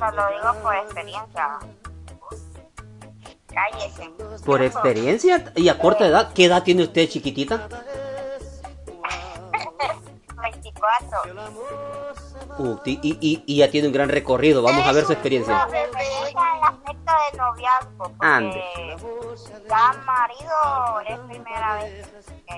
lo 0.00 0.28
digo 0.30 0.62
por 0.62 0.74
experiencia. 0.76 1.58
Cállese. 3.52 4.10
¿Por 4.44 4.62
experiencia? 4.62 5.52
¿Y 5.56 5.68
a 5.68 5.78
corta 5.78 6.06
edad? 6.06 6.32
¿Qué 6.32 6.44
edad 6.46 6.62
tiene 6.62 6.84
usted, 6.84 7.08
chiquitita? 7.08 7.68
24. 10.40 11.22
Uh, 12.58 12.78
y, 12.84 12.98
y, 13.02 13.42
y, 13.46 13.56
ya 13.56 13.70
tiene 13.70 13.88
un 13.88 13.94
gran 13.94 14.08
recorrido. 14.08 14.62
Vamos 14.62 14.86
a 14.86 14.92
ver 14.92 15.04
su 15.04 15.12
experiencia. 15.12 15.66
No, 15.66 15.72
en 15.74 16.64
aspecto 16.64 17.12
de 17.32 17.38
noviazgo. 17.38 18.12
Ande. 18.18 18.64
Ya 19.68 19.92
marido 20.04 21.00
es 21.08 21.18
primera 21.20 21.74
vez 21.76 22.08
que, 22.46 22.54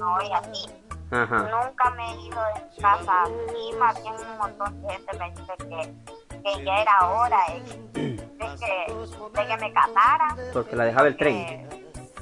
me 0.00 0.04
voy 0.04 0.32
aquí. 0.32 0.68
Nunca 1.10 1.90
me 1.90 2.10
he 2.10 2.20
ido 2.22 2.40
de 2.54 2.80
casa 2.80 3.24
y 3.54 3.76
más 3.76 4.00
bien 4.02 4.14
un 4.14 4.38
montón 4.38 4.82
de 4.82 4.92
gente 4.94 5.18
me 5.18 5.30
dice 5.30 5.52
que, 5.58 5.94
que 6.42 6.64
ya 6.64 6.82
era 6.82 7.08
hora 7.08 7.38
de, 7.48 7.62
que, 7.94 8.10
de 8.38 9.46
que 9.46 9.56
me 9.58 9.72
casara. 9.72 10.36
Porque 10.52 10.76
la 10.76 10.84
dejaba 10.84 11.08
el 11.08 11.16
tren. 11.16 11.68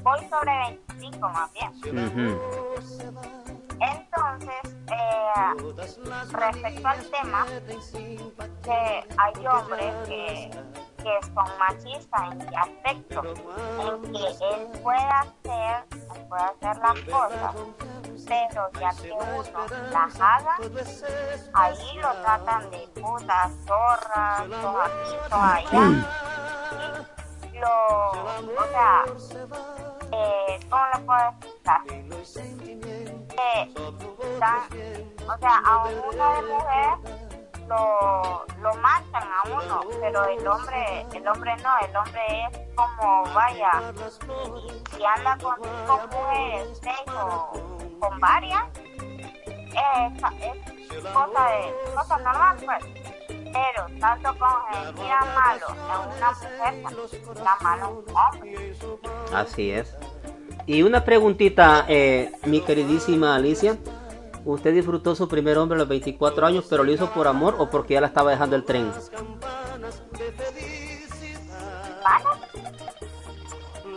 Voy 0.03 0.21
sobre 0.29 0.53
25 0.97 1.29
más 1.29 1.53
bien. 1.53 2.41
Entonces, 3.81 4.77
eh, 4.93 5.55
respecto 6.33 6.89
al 6.89 7.11
tema, 7.11 7.47
que 8.63 9.05
hay 9.17 9.47
hombres 9.47 9.95
que, 10.07 10.51
que 11.03 11.27
son 11.27 11.59
machistas 11.59 12.33
en 12.33 12.39
qué 12.49 12.57
aspecto, 12.57 13.23
en 13.23 14.13
que 14.13 14.27
él 14.29 14.81
puede 14.83 14.99
hacer, 14.99 15.85
puede 16.29 16.43
hacer 16.43 16.77
las 16.79 17.01
cosas 17.01 17.55
pero 18.31 18.71
ya 18.79 18.91
que 18.91 19.13
uno 19.13 19.67
las 19.91 20.21
haga, 20.21 20.57
ahí 21.55 21.99
lo 21.99 22.13
tratan 22.23 22.71
de 22.71 22.89
puta, 22.95 23.51
zorra, 23.67 24.47
son 24.63 24.77
aquí, 24.81 25.17
son 25.29 25.43
allá. 25.43 25.85
Y 27.53 27.59
lo, 27.59 28.11
o 28.11 28.69
sea, 28.71 29.05
eh, 30.13 30.61
¿cómo 30.71 30.85
lo 30.95 31.07
puedo 31.07 31.29
explicar? 31.29 31.81
Eh, 33.43 33.75
o 35.27 35.39
sea, 35.39 35.57
a 35.65 35.85
uno 35.87 36.27
de 36.35 36.43
mujer 36.43 37.20
lo, 37.71 38.75
matan 38.77 39.23
a 39.23 39.49
uno, 39.49 39.81
pero 40.01 40.25
el 40.25 40.47
hombre, 40.47 41.07
el 41.15 41.29
hombre 41.29 41.57
no, 41.63 41.71
el 41.87 41.97
hombre 41.97 42.21
es 42.51 42.59
como, 42.75 43.25
vaya, 43.33 43.71
si 44.91 45.05
anda 45.05 45.39
con 45.41 45.55
cinco 45.57 46.01
mujeres, 46.11 46.81
con 48.01 48.21
varias, 48.21 48.65
es, 48.75 50.23
es 50.41 51.05
cosa, 51.13 51.51
de, 51.51 51.95
cosa 51.95 52.19
normal, 52.19 52.57
pues. 52.65 52.85
Pero 53.53 53.87
tanto 53.99 54.39
con 54.39 54.51
energía 54.73 55.19
malo 55.35 55.67
en 55.71 56.17
una 56.17 56.31
mujer, 56.33 57.43
la 57.43 57.57
malo 57.61 58.05
hombre. 58.15 58.77
Así 59.35 59.73
es. 59.73 59.97
Y 60.67 60.83
una 60.83 61.05
preguntita, 61.05 61.85
eh, 61.89 62.33
mi 62.45 62.61
queridísima 62.61 63.35
Alicia. 63.35 63.77
¿Usted 64.45 64.75
disfrutó 64.75 65.15
su 65.15 65.29
primer 65.29 65.59
hombre 65.59 65.77
a 65.77 65.81
los 65.81 65.89
24 65.89 66.47
años, 66.47 66.67
pero 66.69 66.85
lo 66.85 66.93
hizo 66.93 67.11
por 67.11 67.29
amor 67.29 67.57
o 67.59 67.69
porque 67.69 67.95
ya 67.95 68.01
la 68.01 68.07
estaba 68.07 68.31
dejando 68.31 68.57
el 68.57 68.65
tren? 68.65 68.91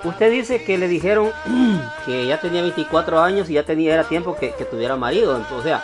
Usted 0.03 0.31
dice 0.31 0.63
que 0.63 0.77
le 0.77 0.87
dijeron 0.87 1.31
que 2.05 2.27
ya 2.27 2.39
tenía 2.41 2.61
24 2.61 3.21
años 3.21 3.49
y 3.49 3.53
ya 3.53 3.63
tenía 3.63 3.93
era 3.93 4.03
tiempo 4.03 4.35
que, 4.35 4.49
tuviera 4.69 4.95
marido. 4.97 5.41
o 5.55 5.61
sea, 5.61 5.81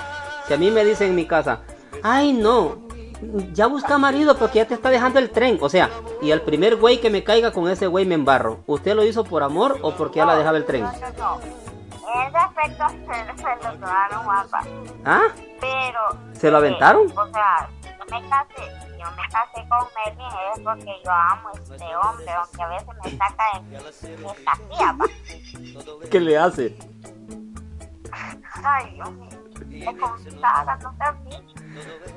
si 0.48 0.54
a 0.54 0.58
mí 0.58 0.72
me 0.72 0.84
dicen 0.84 1.10
en 1.10 1.16
mi 1.16 1.26
casa, 1.26 1.62
ay 2.04 2.34
no, 2.34 2.90
ya 3.54 3.68
busca 3.68 3.98
marido 3.98 4.36
porque 4.36 4.60
ya 4.60 4.68
te 4.68 4.74
está 4.74 4.90
dejando 4.90 5.20
el 5.20 5.30
tren. 5.30 5.58
O 5.62 5.70
sea, 5.70 5.90
y 6.22 6.32
el 6.32 6.42
primer 6.42 6.76
güey 6.76 7.00
que 7.00 7.10
me 7.10 7.24
caiga 7.24 7.52
con 7.52 7.70
ese 7.70 7.88
güey 7.88 8.06
me 8.06 8.16
embarro. 8.16 8.60
¿Usted 8.68 8.96
lo 8.96 9.06
hizo 9.06 9.24
por 9.24 9.44
amor 9.44 9.78
o 9.82 9.92
porque 9.92 10.18
ya 10.18 10.26
la 10.26 10.38
dejaba 10.38 10.58
el 10.58 10.66
tren? 10.66 10.86
En 12.14 12.28
ese 12.28 12.38
aspecto 12.38 12.88
se, 12.90 13.68
lo 13.68 13.74
tomaron 13.80 14.24
guapa. 14.24 14.60
¿Ah? 15.06 15.28
Pero. 15.60 16.00
¿Se 16.34 16.50
lo 16.50 16.58
aventaron? 16.58 17.08
o 17.16 17.28
sea, 17.32 17.70
yo 17.84 18.06
me 18.06 18.30
casé 18.30 18.90
yo 19.00 19.06
me 19.12 19.24
casé 19.30 19.66
con 19.70 19.88
Melvin 19.96 20.28
es 20.54 20.60
porque 20.62 20.94
yo 21.06 21.12
amo 21.12 21.50
a 21.50 21.52
este 21.54 21.96
hombre, 21.96 22.32
aunque 22.32 22.62
a 22.62 22.68
veces 22.68 22.88
me 23.04 23.12
saca 23.18 23.44
de 23.54 23.62
mi 23.62 24.28
tía, 24.70 26.10
¿Qué 26.12 26.20
le 26.20 26.38
hace? 26.38 26.78
Ay, 28.62 28.92
Dios 28.94 29.12
mío. 29.12 29.30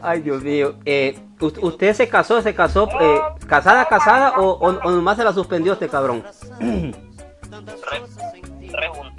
Ay, 0.02 0.20
Dios 0.22 0.42
mío. 0.42 0.74
Eh, 0.84 1.24
¿Usted 1.40 1.94
se 1.94 2.08
casó, 2.08 2.42
se 2.42 2.54
casó, 2.54 2.88
eh, 3.00 3.20
casada, 3.46 3.86
casada 3.86 4.38
o, 4.38 4.50
o, 4.50 4.68
o, 4.68 4.90
nomás 4.90 5.16
se 5.16 5.24
la 5.24 5.32
suspendió 5.32 5.74
este 5.74 5.88
cabrón? 5.88 6.24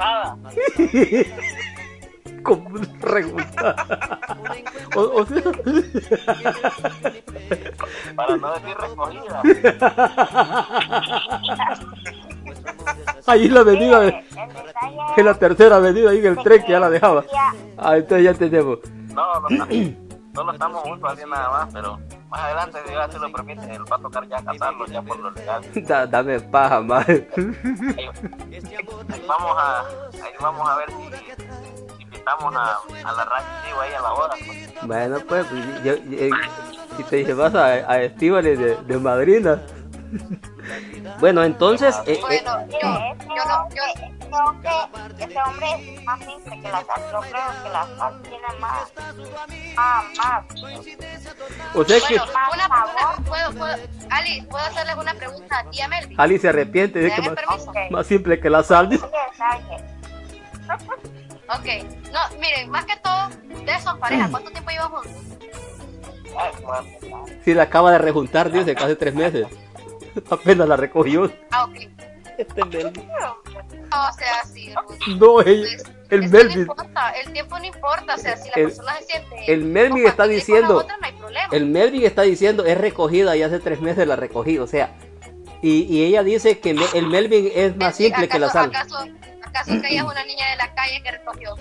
Como 2.44 2.70
pregunta. 3.00 3.76
o, 4.96 5.02
o 5.02 5.26
sea... 5.26 5.42
Para 8.16 8.38
no 8.38 8.54
decir 8.54 8.78
recogida. 8.78 9.42
Ahí 13.26 13.48
la 13.48 13.62
avenida, 13.62 14.22
en 15.16 15.26
la 15.26 15.34
tercera 15.36 15.78
avenida, 15.78 16.10
ahí 16.10 16.20
en 16.20 16.26
el 16.26 16.36
tren 16.44 16.62
que 16.64 16.74
ya 16.74 16.82
la 16.82 16.90
dejaba. 16.90 17.24
Ah, 17.78 17.96
entonces 17.96 18.26
ya 18.26 18.34
tenemos. 18.34 18.80
No, 19.14 19.48
no, 19.50 19.66
solo 20.34 20.52
estamos 20.52 20.82
juntos 20.84 21.12
así 21.12 21.24
nada 21.30 21.50
más, 21.50 21.74
pero 21.74 22.00
más 22.30 22.42
adelante, 22.42 22.80
si 22.84 22.90
Dios 22.90 23.04
así 23.04 23.20
lo 23.20 23.32
permite, 23.32 23.76
él 23.76 23.92
va 23.92 23.96
a 23.96 24.00
tocar 24.00 24.28
ya 24.28 24.44
casarlo 24.44 24.86
ya 24.88 25.02
por 25.02 25.20
lo 25.20 25.32
legal. 25.32 25.64
dame 26.12 26.40
paja, 26.40 26.82
madre. 26.82 27.30
Ahí, 27.38 29.26
vamos 29.28 29.58
a, 29.58 29.80
ahí 29.82 30.34
vamos 30.42 30.70
a 30.70 30.78
ver 30.78 30.90
si 30.90 32.04
invitamos 32.04 32.56
a, 32.56 32.78
a 33.10 33.14
la 33.14 33.26
radio 33.26 33.82
ahí 33.82 33.94
a 33.94 34.02
la 34.02 34.14
hora. 34.14 34.36
Pues. 34.46 34.88
Bueno, 34.88 35.18
pues, 35.28 35.46
yo, 35.84 35.96
yo, 35.96 36.36
si 36.98 37.04
te 37.04 37.24
llevas 37.24 37.54
a, 37.56 37.66
a 37.66 38.02
Estíbales 38.02 38.58
de, 38.60 38.76
de 38.76 38.98
madrina. 38.98 39.62
bueno, 41.20 41.44
entonces... 41.44 42.00
Eh, 42.06 42.20
bueno, 42.22 42.60
eh, 42.60 42.68
yo, 42.72 43.36
yo, 43.36 43.46
no, 43.46 43.70
yo, 43.70 43.84
hombre, 44.38 44.70
ese 45.20 45.40
hombre 45.46 45.68
es 45.96 46.04
más 46.04 46.20
simple 46.20 46.62
que 46.62 46.70
la 46.70 46.84
sal. 46.84 47.02
Yo 47.12 47.20
creo 47.22 47.64
que 47.64 47.70
la 47.70 47.88
sal 47.98 48.22
tiene 48.24 48.60
más. 48.60 48.94
Ah, 49.78 50.04
más. 50.18 50.46
O 51.74 51.84
sea 51.84 52.00
que. 52.08 52.18
Bueno, 52.18 52.32
una, 52.54 52.66
una, 52.68 53.16
¿puedo, 53.26 53.52
puedo, 53.52 53.76
Ali, 54.10 54.42
¿puedo 54.44 54.64
hacerles 54.66 54.96
una 54.96 55.14
pregunta 55.14 55.60
a 55.60 55.70
ti 55.70 55.82
a 55.82 55.88
Melvin? 55.88 56.20
Ali 56.20 56.40
se 56.40 56.50
arrepiente 56.50 57.00
de 57.00 57.12
que 57.12 57.22
más, 57.22 57.68
okay. 57.68 57.90
más, 57.90 58.08
simple 58.08 58.40
que 58.40 58.50
la 58.50 58.64
sal. 58.64 58.90
ok, 61.48 61.68
no, 62.12 62.38
miren, 62.40 62.70
más 62.70 62.86
que 62.86 62.98
todo, 62.98 63.30
ustedes 63.54 63.84
son 63.84 64.00
pareja. 64.00 64.30
¿Cuánto 64.30 64.52
tiempo 64.52 64.72
llevan 64.72 64.90
juntos? 64.92 65.12
Sí, 67.44 67.54
la 67.54 67.64
acaba 67.64 67.92
de 67.92 67.98
rejuntar, 67.98 68.52
Dios, 68.52 68.66
de 68.66 68.76
casi 68.76 68.96
tres 68.96 69.14
meses. 69.14 69.48
Apenas 70.30 70.68
la 70.68 70.76
recogió. 70.76 71.32
Ah, 71.52 71.66
ok. 71.66 71.76
Este 72.38 72.66
Melvin. 72.66 73.08
No, 73.20 74.10
o 74.10 74.14
sea, 74.14 74.44
sí. 74.52 74.74
No, 75.20 75.42
el, 75.42 75.68
el 76.10 76.30
Melvin. 76.30 76.66
No 76.66 76.76
el 77.24 77.34
tiempo 77.34 77.60
no 77.60 77.66
importa, 77.66 78.16
o 78.16 78.18
sea, 78.18 78.38
si 78.38 78.50
la 78.50 78.56
el, 78.56 78.64
persona 78.66 78.96
se 79.00 79.06
siente. 79.06 79.54
El 79.54 79.64
Melvin 79.64 80.08
está 80.08 80.28
diciendo. 80.28 80.78
Otra, 80.78 80.98
no 80.98 81.52
el 81.52 81.66
Melvin 81.66 82.04
está 82.04 82.24
diciendo, 82.24 82.66
es 82.66 82.78
recogida 82.78 83.36
y 83.36 83.44
hace 83.44 83.60
tres 83.60 83.82
meses 83.82 84.08
la 84.08 84.16
recogí, 84.16 84.58
o 84.58 84.68
sea. 84.68 84.94
Y, 85.62 85.84
y 85.84 86.04
ella 86.04 86.24
dice 86.24 86.60
que 86.60 86.74
me, 86.74 86.86
el 86.94 87.08
Melvin 87.08 87.50
es 87.54 87.76
más 87.78 87.96
simple 87.96 88.28
que 88.28 88.40
la 88.40 88.50
sal. 88.50 88.70
¿Acaso, 88.70 88.98
acaso 89.42 89.72
que 89.82 89.88
ella 89.88 90.02
es 90.02 90.04
una 90.04 90.26
niña 90.26 90.50
de 90.50 90.56
la 90.58 90.74
calle 90.76 91.02
que 91.02 91.12
recogió? 91.12 91.56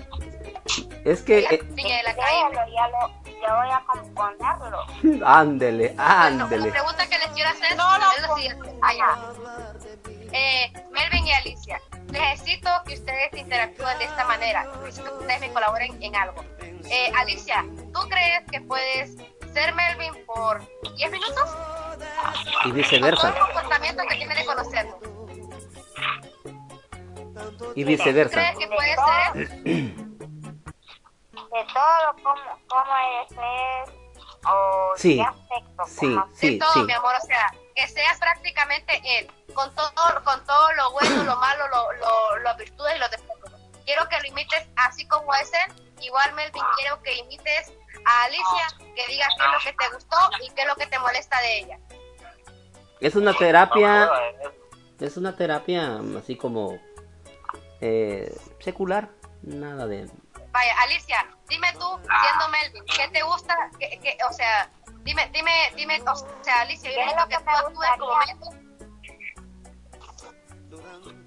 Es 1.05 1.21
que. 1.21 1.39
Eh, 1.39 1.63
niña 1.75 1.97
de 1.97 2.03
la 2.03 2.15
calle. 2.15 2.73
Ya 2.73 2.87
lo, 2.89 3.23
yo 3.25 3.55
voy 3.55 3.69
a 3.69 3.83
componerlo. 3.85 5.25
Ándele, 5.25 5.95
ándele. 5.97 6.47
Bueno, 6.47 6.65
la 6.65 6.71
pregunta 6.71 7.07
que 7.07 7.17
les 7.17 7.27
quiero 7.29 7.49
hacer 7.49 7.77
no, 7.77 7.97
no, 7.97 8.11
es 8.11 8.21
la 8.21 8.35
siguiente. 8.35 8.73
Allá. 8.81 9.17
Eh, 10.35 10.73
Melvin 10.91 11.27
y 11.27 11.31
Alicia, 11.31 11.79
necesito 12.11 12.69
que 12.87 12.95
ustedes 12.95 13.33
interactúen 13.33 13.99
de 13.99 14.05
esta 14.05 14.25
manera. 14.25 14.67
Necesito 14.83 15.11
que 15.11 15.21
ustedes 15.21 15.41
me 15.41 15.53
colaboren 15.53 16.01
en 16.01 16.15
algo. 16.15 16.43
Eh, 16.89 17.11
Alicia, 17.15 17.63
¿tú 17.93 17.99
crees 18.09 18.43
que 18.51 18.59
puedes 18.61 19.15
ser 19.53 19.75
Melvin 19.75 20.25
por 20.25 20.67
10 20.95 21.11
minutos? 21.11 21.49
Y 22.65 22.71
viceversa. 22.71 23.21
Con 23.21 23.33
todo 23.33 23.45
el 23.45 23.53
comportamiento 23.53 24.03
que 24.09 24.15
tiene 24.15 24.35
de 24.35 24.45
conocerlo. 24.45 24.99
Y 27.75 27.83
viceversa. 27.83 28.33
¿Crees 28.33 28.57
que 28.57 28.67
puede 28.67 28.95
ser? 28.95 29.49
De 31.53 31.63
todo, 31.71 32.15
cómo, 32.23 32.41
cómo 32.67 32.93
es, 33.21 33.93
o 34.45 34.93
sí, 34.97 35.21
aspecto, 35.21 35.85
sí, 35.85 36.17
sí, 36.33 36.49
de 36.49 36.59
todo, 36.59 36.73
sí. 36.73 36.83
mi 36.83 36.93
amor, 36.93 37.13
o 37.15 37.25
sea, 37.25 37.53
que 37.75 37.87
seas 37.87 38.19
prácticamente 38.19 39.01
él 39.05 39.31
con 39.53 39.73
todo, 39.75 39.91
con 40.23 40.45
todo 40.45 40.73
lo 40.73 40.91
bueno, 40.91 41.23
lo 41.23 41.35
malo, 41.37 41.67
lo, 41.69 41.93
lo, 41.93 42.37
las 42.39 42.57
virtudes 42.57 42.95
y 42.95 42.99
los 42.99 43.11
defectos. 43.11 43.51
Quiero 43.85 44.07
que 44.09 44.19
lo 44.19 44.27
imites 44.27 44.67
así 44.75 45.07
como 45.07 45.33
es 45.35 45.51
él. 45.53 45.83
Igual, 46.01 46.33
Melvin, 46.33 46.63
quiero 46.77 47.01
que 47.01 47.15
imites 47.15 47.73
a 48.05 48.23
Alicia, 48.23 48.93
que 48.95 49.07
digas 49.07 49.29
qué 49.37 49.45
es 49.45 49.51
lo 49.51 49.59
que 49.59 49.77
te 49.77 49.93
gustó 49.93 50.17
y 50.41 50.49
qué 50.51 50.61
es 50.61 50.67
lo 50.67 50.75
que 50.75 50.87
te 50.87 50.99
molesta 50.99 51.39
de 51.41 51.59
ella. 51.59 51.79
Es 52.99 53.15
una 53.15 53.33
terapia, 53.33 54.09
es 54.99 55.17
una 55.17 55.35
terapia 55.35 55.99
así 56.17 56.37
como 56.37 56.79
eh, 57.81 58.33
secular, 58.59 59.09
nada 59.41 59.87
de... 59.87 60.09
Vaya, 60.51 60.81
Alicia, 60.81 61.25
dime 61.47 61.71
tú, 61.73 61.99
siendo 61.99 62.49
Melvin, 62.49 62.85
¿qué 62.85 63.07
te 63.09 63.23
gusta? 63.23 63.57
¿Qué, 63.79 63.99
qué, 64.01 64.17
o 64.29 64.33
sea, 64.33 64.69
dime, 65.03 65.29
dime, 65.33 65.51
dime, 65.75 66.01
o 66.01 66.15
sea, 66.43 66.61
Alicia, 66.61 66.91
yo 66.91 66.97
necesito 66.97 67.27
que 67.27 67.37
tú 67.37 67.49
actúes 67.49 67.89
como 67.97 68.15
Melvin 68.17 68.62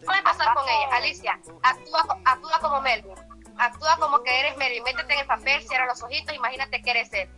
puede 0.06 0.22
pasar 0.22 0.54
con 0.54 0.66
ella. 0.68 0.88
Alicia, 0.92 1.38
actúa, 1.62 2.18
actúa 2.24 2.58
como 2.60 2.80
Melvin. 2.80 3.14
Actúa 3.58 3.96
como 3.98 4.22
que 4.22 4.40
eres 4.40 4.56
Melvin. 4.56 4.82
Métete 4.84 5.12
en 5.12 5.20
el 5.20 5.26
papel, 5.26 5.62
cierra 5.66 5.86
los 5.86 6.02
ojitos, 6.02 6.34
imagínate 6.34 6.80
que 6.80 6.90
eres 6.90 7.12
él. 7.12 7.28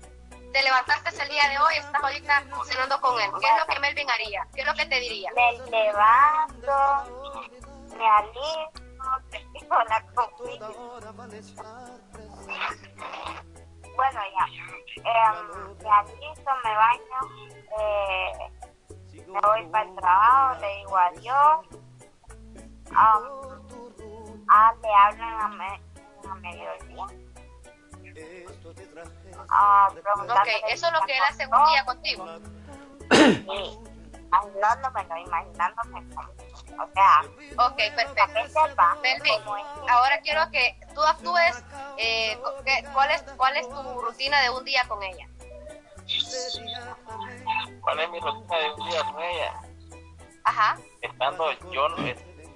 Te 0.53 0.63
levantaste 0.63 1.23
el 1.23 1.29
día 1.29 1.49
de 1.49 1.59
hoy, 1.59 1.75
estás 1.77 2.03
ahorita 2.03 2.45
cenando 2.65 3.01
con 3.01 3.21
él. 3.21 3.31
¿Qué 3.41 3.47
es 3.47 3.53
lo 3.59 3.75
que 3.75 3.81
Melvin 3.81 4.11
haría? 4.11 4.47
¿Qué 4.55 4.61
es 4.61 4.67
lo 4.67 4.75
que 4.75 4.87
te 4.87 5.01
diría? 5.01 5.31
Me 5.35 5.53
levanto, 5.71 7.43
me 7.97 8.09
alisto, 8.09 9.75
la 9.89 10.03
comida. 10.15 10.69
Bueno, 13.97 14.21
ya. 14.39 14.47
Eh, 14.97 15.33
me 15.83 15.91
alisto, 15.91 16.51
me 16.65 16.75
baño, 16.75 17.21
eh, 17.79 18.33
me 19.27 19.41
voy 19.41 19.67
para 19.67 19.85
el 19.85 19.95
trabajo, 19.97 20.61
le 20.61 20.77
digo 20.77 20.97
adiós 20.97 21.88
Ah, 22.95 23.21
ah, 24.51 24.75
le 24.83 24.95
hablan 24.95 25.41
a, 25.41 25.49
me, 25.49 25.81
a 26.29 26.35
mediodía. 26.37 27.07
Ah, 29.51 29.89
ok, 29.91 30.49
eso 30.69 30.87
es 30.87 30.93
lo 30.93 31.01
que 31.03 31.17
él 31.17 31.23
hace 31.29 31.47
un 31.47 31.67
día 31.71 31.85
contigo. 31.85 32.27
Sí, 33.11 33.79
imaginándomelo, 34.29 35.17
imaginándome. 35.17 36.17
O 36.79 36.89
sea, 36.93 37.23
ok, 37.67 37.77
perfecto. 37.77 38.61
Melvin, 39.03 39.43
ahora 39.89 40.21
quiero 40.23 40.51
que 40.51 40.79
tú 40.95 41.03
actúes. 41.03 41.65
Eh, 41.97 42.39
¿cuál, 42.93 43.11
es, 43.11 43.23
¿Cuál 43.37 43.57
es 43.57 43.69
tu 43.69 44.01
rutina 44.01 44.41
de 44.43 44.51
un 44.51 44.65
día 44.65 44.85
con 44.87 45.03
ella? 45.03 45.29
¿Cuál 47.81 48.01
es 48.01 48.11
mi 48.11 48.21
rutina 48.21 48.59
de 48.59 48.71
un 48.73 48.89
día 48.89 49.05
con 49.05 49.23
ella? 49.23 49.61
Ajá. 50.45 50.79
Estando 51.03 51.53
yo, 51.73 51.89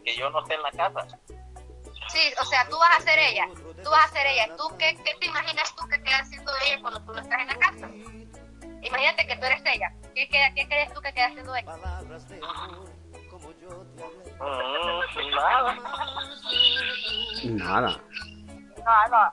que 0.04 0.16
yo 0.16 0.30
no 0.30 0.42
esté 0.42 0.54
en 0.54 0.62
la 0.62 0.70
casa. 0.70 1.18
Sí, 2.08 2.20
o 2.40 2.44
sea, 2.44 2.68
tú 2.68 2.76
vas 2.78 2.98
a 2.98 3.00
ser 3.00 3.18
ella, 3.18 3.46
tú 3.82 3.90
vas 3.90 4.04
a 4.04 4.08
ser 4.08 4.26
ella. 4.26 4.54
¿Tú 4.56 4.68
qué, 4.78 4.96
qué 5.04 5.14
te 5.18 5.26
imaginas 5.26 5.74
tú 5.74 5.86
que 5.88 6.02
queda 6.02 6.18
haciendo 6.18 6.52
ella 6.66 6.78
cuando 6.82 7.00
tú 7.04 7.12
no 7.12 7.20
estás 7.20 7.40
en 7.40 7.46
la 7.46 7.56
casa? 7.56 7.88
Imagínate 8.82 9.26
que 9.26 9.36
tú 9.36 9.44
eres 9.44 9.62
ella. 9.64 9.92
¿Qué, 10.14 10.28
qué, 10.28 10.52
qué 10.54 10.66
crees 10.66 10.92
tú 10.92 11.00
que 11.00 11.12
queda 11.12 11.26
haciendo 11.26 11.54
ella? 11.54 11.72
Mm, 14.40 15.28
nada. 15.30 15.76
Nada. 17.44 18.00
Nada. 18.84 19.32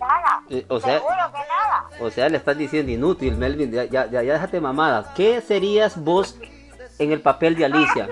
Nada. 0.00 0.42
Eh, 0.48 0.64
o 0.68 0.80
sea, 0.80 0.98
Seguro 0.98 1.32
que 1.32 1.38
nada. 1.38 1.88
O 2.00 2.10
sea, 2.10 2.28
le 2.28 2.36
estás 2.38 2.56
diciendo 2.56 2.90
inútil, 2.90 3.36
Melvin. 3.36 3.70
Ya, 3.70 3.84
ya, 3.84 4.06
ya 4.06 4.22
déjate 4.22 4.60
mamada. 4.60 5.12
¿Qué 5.14 5.40
serías 5.40 6.02
vos 6.02 6.38
en 6.98 7.12
el 7.12 7.20
papel 7.20 7.56
de 7.56 7.64
Alicia? 7.66 8.08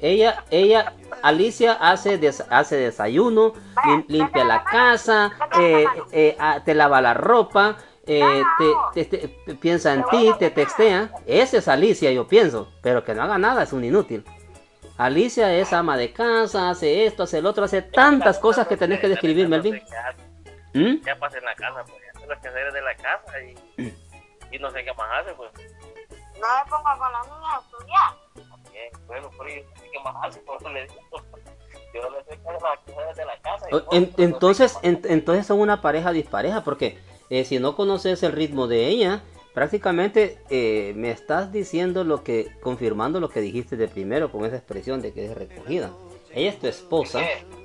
Ella, 0.00 0.44
ella, 0.50 0.92
Alicia 1.22 1.72
hace, 1.72 2.18
des, 2.18 2.44
hace 2.50 2.76
desayuno, 2.76 3.54
lim, 3.84 4.04
limpia 4.08 4.44
la 4.44 4.62
casa, 4.62 5.32
eh, 5.58 5.86
eh, 6.12 6.36
te 6.64 6.74
lava 6.74 7.00
la 7.00 7.14
ropa, 7.14 7.76
eh, 8.06 8.42
te, 8.94 9.04
te, 9.04 9.28
te, 9.28 9.54
piensa 9.56 9.92
en 9.92 10.04
ti, 10.06 10.32
te 10.38 10.50
textea. 10.50 11.10
Esa 11.26 11.58
es 11.58 11.68
Alicia, 11.68 12.12
yo 12.12 12.28
pienso, 12.28 12.72
pero 12.80 13.02
que 13.04 13.14
no 13.14 13.22
haga 13.22 13.38
nada 13.38 13.64
es 13.64 13.72
un 13.72 13.84
inútil. 13.84 14.24
Alicia 14.98 15.52
es 15.54 15.72
ama 15.72 15.96
de 15.96 16.12
casa, 16.12 16.70
hace 16.70 17.06
esto, 17.06 17.24
hace 17.24 17.38
el 17.38 17.46
otro, 17.46 17.64
hace 17.64 17.82
tantas 17.82 18.38
cosas 18.38 18.66
que 18.66 18.76
tenés 18.76 19.00
que 19.00 19.08
describir, 19.08 19.48
Melvin. 19.48 19.82
¿Mm? 20.74 21.04
Ya 21.04 21.16
pasa 21.16 21.38
en 21.38 21.44
la 21.44 21.54
casa, 21.54 21.84
pues, 21.84 22.02
hace 22.14 22.26
los 22.26 22.38
quehaceres 22.38 22.74
de 22.74 22.82
la 22.82 22.94
casa 22.96 23.40
y, 23.42 23.94
y 24.52 24.58
no 24.58 24.70
sé 24.70 24.84
qué 24.84 24.92
más 24.94 25.08
hace, 25.20 25.34
pues. 25.34 25.50
No 26.40 26.46
me 26.46 26.70
pongo 26.70 26.98
con 26.98 27.12
la 27.12 27.22
niña 27.22 27.56
a 27.56 27.60
estudiar. 27.60 28.17
Bien, 29.08 29.22
bueno, 29.22 29.30
por 29.36 29.46
ahí, 29.46 29.64
¿qué 29.92 29.98
más 30.04 30.14
hace? 30.22 30.40
Por 30.40 30.56
eso 30.56 30.68
le 30.70 30.82
digo. 30.82 30.94
Yo 31.94 32.10
le 32.10 32.18
sé 32.24 32.38
que 32.42 32.48
hace 32.48 32.64
las 32.64 32.78
quehaceres 32.84 33.16
de 33.16 33.24
la 33.24 33.38
casa. 33.40 33.66
Y 33.70 33.96
en, 33.96 34.12
entonces, 34.18 34.78
en, 34.82 35.00
entonces 35.04 35.46
son 35.46 35.60
una 35.60 35.80
pareja 35.80 36.12
dispareja, 36.12 36.62
porque 36.62 36.98
eh, 37.30 37.44
si 37.44 37.58
no 37.58 37.76
conoces 37.76 38.22
el 38.22 38.32
ritmo 38.32 38.66
de 38.66 38.86
ella, 38.88 39.22
prácticamente 39.54 40.38
eh, 40.50 40.92
me 40.96 41.10
estás 41.10 41.50
diciendo 41.50 42.04
lo 42.04 42.22
que, 42.22 42.52
confirmando 42.60 43.20
lo 43.20 43.30
que 43.30 43.40
dijiste 43.40 43.76
de 43.76 43.88
primero 43.88 44.30
con 44.30 44.44
esa 44.44 44.56
expresión 44.56 45.00
de 45.00 45.12
que 45.12 45.24
es 45.24 45.34
recogida. 45.34 45.90
Ella 46.34 46.50
es 46.50 46.58
tu 46.58 46.66
esposa 46.66 47.22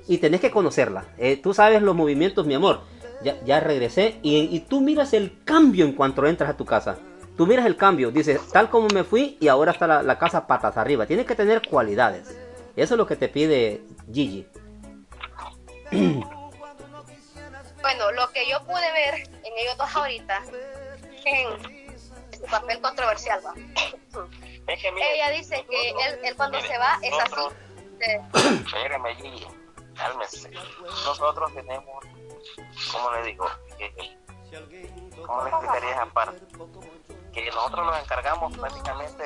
y 0.08 0.18
tenés 0.18 0.40
que 0.40 0.50
conocerla. 0.50 1.04
Eh, 1.18 1.36
tú 1.36 1.52
sabes 1.52 1.82
los 1.82 1.94
movimientos, 1.94 2.46
mi 2.46 2.54
amor. 2.54 2.80
Ya, 3.22 3.40
ya 3.44 3.60
regresé 3.60 4.18
y, 4.22 4.36
y, 4.36 4.60
tú 4.60 4.80
miras 4.80 5.14
el 5.14 5.44
cambio 5.44 5.84
en 5.84 5.92
cuanto 5.92 6.26
entras 6.26 6.50
a 6.50 6.56
tu 6.56 6.64
casa. 6.64 6.98
Tú 7.36 7.46
miras 7.46 7.66
el 7.66 7.76
cambio, 7.76 8.10
dices, 8.10 8.40
tal 8.52 8.70
como 8.70 8.88
me 8.88 9.02
fui 9.02 9.36
y 9.40 9.48
ahora 9.48 9.72
está 9.72 9.86
la, 9.86 10.02
la 10.02 10.18
casa 10.18 10.46
patas 10.46 10.76
arriba. 10.76 11.06
Tienes 11.06 11.26
que 11.26 11.34
tener 11.34 11.68
cualidades. 11.68 12.36
Eso 12.76 12.94
es 12.94 12.98
lo 12.98 13.06
que 13.06 13.16
te 13.16 13.28
pide 13.28 13.82
Gigi. 14.12 14.46
Bueno, 17.84 18.10
lo 18.12 18.30
que 18.30 18.48
yo 18.48 18.58
pude 18.64 18.92
ver 18.92 19.14
en 19.14 19.58
ellos 19.58 19.76
dos 19.76 19.94
ahorita 19.94 20.42
en 21.26 21.98
su 22.32 22.42
papel 22.46 22.80
controversial, 22.80 23.42
¿va? 23.44 23.52
Ella 24.66 25.30
dice 25.30 25.66
que 25.68 25.90
él, 25.90 26.18
él 26.24 26.34
cuando 26.34 26.58
se 26.62 26.78
va 26.78 26.98
es 27.02 27.12
así. 27.12 27.42
Espéreme, 28.64 29.14
Gigi, 29.16 29.46
cálmese. 29.94 30.50
Nosotros 31.04 31.52
tenemos, 31.52 32.04
¿cómo 32.90 33.10
le 33.12 33.22
digo? 33.24 33.50
¿Cómo 35.26 35.44
le 35.44 35.50
explicaría 35.50 35.90
esa 35.90 36.06
parte? 36.06 36.40
Que 37.34 37.50
nosotros 37.50 37.86
nos 37.86 38.00
encargamos 38.00 38.56
prácticamente 38.56 39.24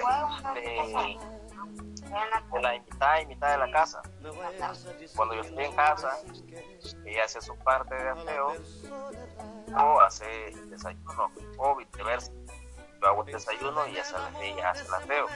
de 2.53 2.63
la 2.63 2.73
mitad 2.73 3.21
y 3.21 3.27
mitad 3.27 3.51
de 3.51 3.59
la 3.59 3.71
casa. 3.71 4.03
Cuando 5.15 5.35
yo 5.35 5.43
estoy 5.43 5.65
en 5.65 5.77
casa, 5.77 6.19
ella 7.05 7.25
hace 7.25 7.41
su 7.43 7.55
parte 7.59 7.95
de 7.95 8.09
aseo 8.09 8.55
o 9.77 10.01
hace 10.01 10.25
desayuno 10.67 11.31
o 11.59 11.77
viceversa. 11.77 12.33
Yo 13.01 13.09
hago 13.09 13.25
el 13.25 13.33
desayuno 13.33 13.87
y 13.89 13.91
ella 13.91 14.71
hace 14.71 14.87
el 14.87 14.95
aseo. 14.95 15.27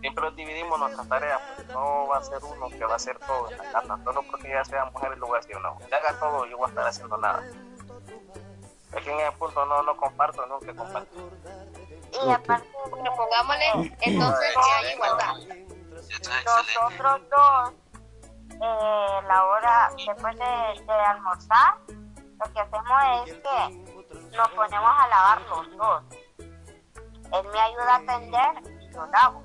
Siempre 0.00 0.30
dividimos 0.32 0.78
nuestras 0.78 1.08
tareas, 1.08 1.40
pues, 1.56 1.68
no 1.68 2.08
va 2.08 2.18
a 2.18 2.22
ser 2.22 2.38
uno 2.44 2.68
que 2.68 2.84
va 2.84 2.92
a 2.92 2.96
hacer 2.96 3.18
todo 3.20 3.48
casa, 3.72 3.98
solo 4.04 4.22
porque 4.30 4.48
ella 4.48 4.62
sea 4.64 4.84
mujer 4.86 5.12
y 5.16 5.18
lo 5.18 5.28
voy 5.28 5.38
a 5.38 5.40
decir, 5.40 5.58
no, 5.60 5.78
que 5.78 5.94
haga 5.94 6.18
todo, 6.18 6.44
yo 6.44 6.58
voy 6.58 6.66
a 6.66 6.68
estar 6.68 6.86
haciendo 6.86 7.16
nada. 7.16 7.42
Es 8.96 9.04
que 9.04 9.12
en 9.12 9.20
ese 9.20 9.32
punto 9.32 9.64
no, 9.66 9.82
no 9.82 9.96
comparto, 9.96 10.46
no 10.46 10.58
que 10.60 10.74
comparto. 10.74 11.30
Y 12.24 12.30
aparte, 12.30 12.68
bueno, 12.90 13.10
pongámosle 13.16 13.94
entonces 14.00 14.54
que 14.54 14.72
hay 14.72 14.94
igualdad. 14.94 15.34
Nosotros 16.44 17.20
dos, 17.30 17.72
eh, 18.50 19.20
la 19.26 19.44
hora 19.46 19.90
después 19.96 20.36
de, 20.36 20.84
de, 20.84 20.92
almorzar, 20.92 21.78
lo 21.88 22.52
que 22.52 22.60
hacemos 22.60 23.26
es 23.26 23.34
que 23.34 24.36
nos 24.36 24.48
ponemos 24.50 24.90
a 24.96 25.08
lavar 25.08 25.40
los 25.42 25.76
dos. 25.76 26.02
Él 26.38 27.48
me 27.52 27.60
ayuda 27.60 27.94
a 27.94 27.96
atender 27.96 28.72
y 28.80 28.92
yo 28.92 29.06
lavo. 29.06 29.42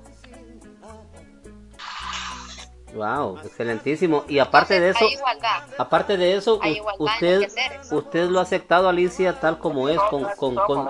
Wow, 2.94 3.38
excelentísimo. 3.38 4.24
Y 4.28 4.38
aparte 4.38 4.80
de 4.80 4.90
eso, 4.90 5.06
aparte 5.78 6.16
de 6.16 6.36
eso, 6.36 6.60
usted, 6.98 7.50
usted 7.90 8.28
lo 8.28 8.40
ha 8.40 8.42
aceptado, 8.42 8.88
Alicia, 8.88 9.38
tal 9.38 9.58
como 9.58 9.88
es, 9.88 10.00
con, 10.10 10.24
con, 10.36 10.56
con, 10.56 10.88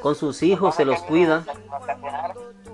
con 0.00 0.14
sus 0.14 0.42
hijos, 0.42 0.74
se 0.74 0.84
los 0.84 1.00
cuida. 1.02 1.44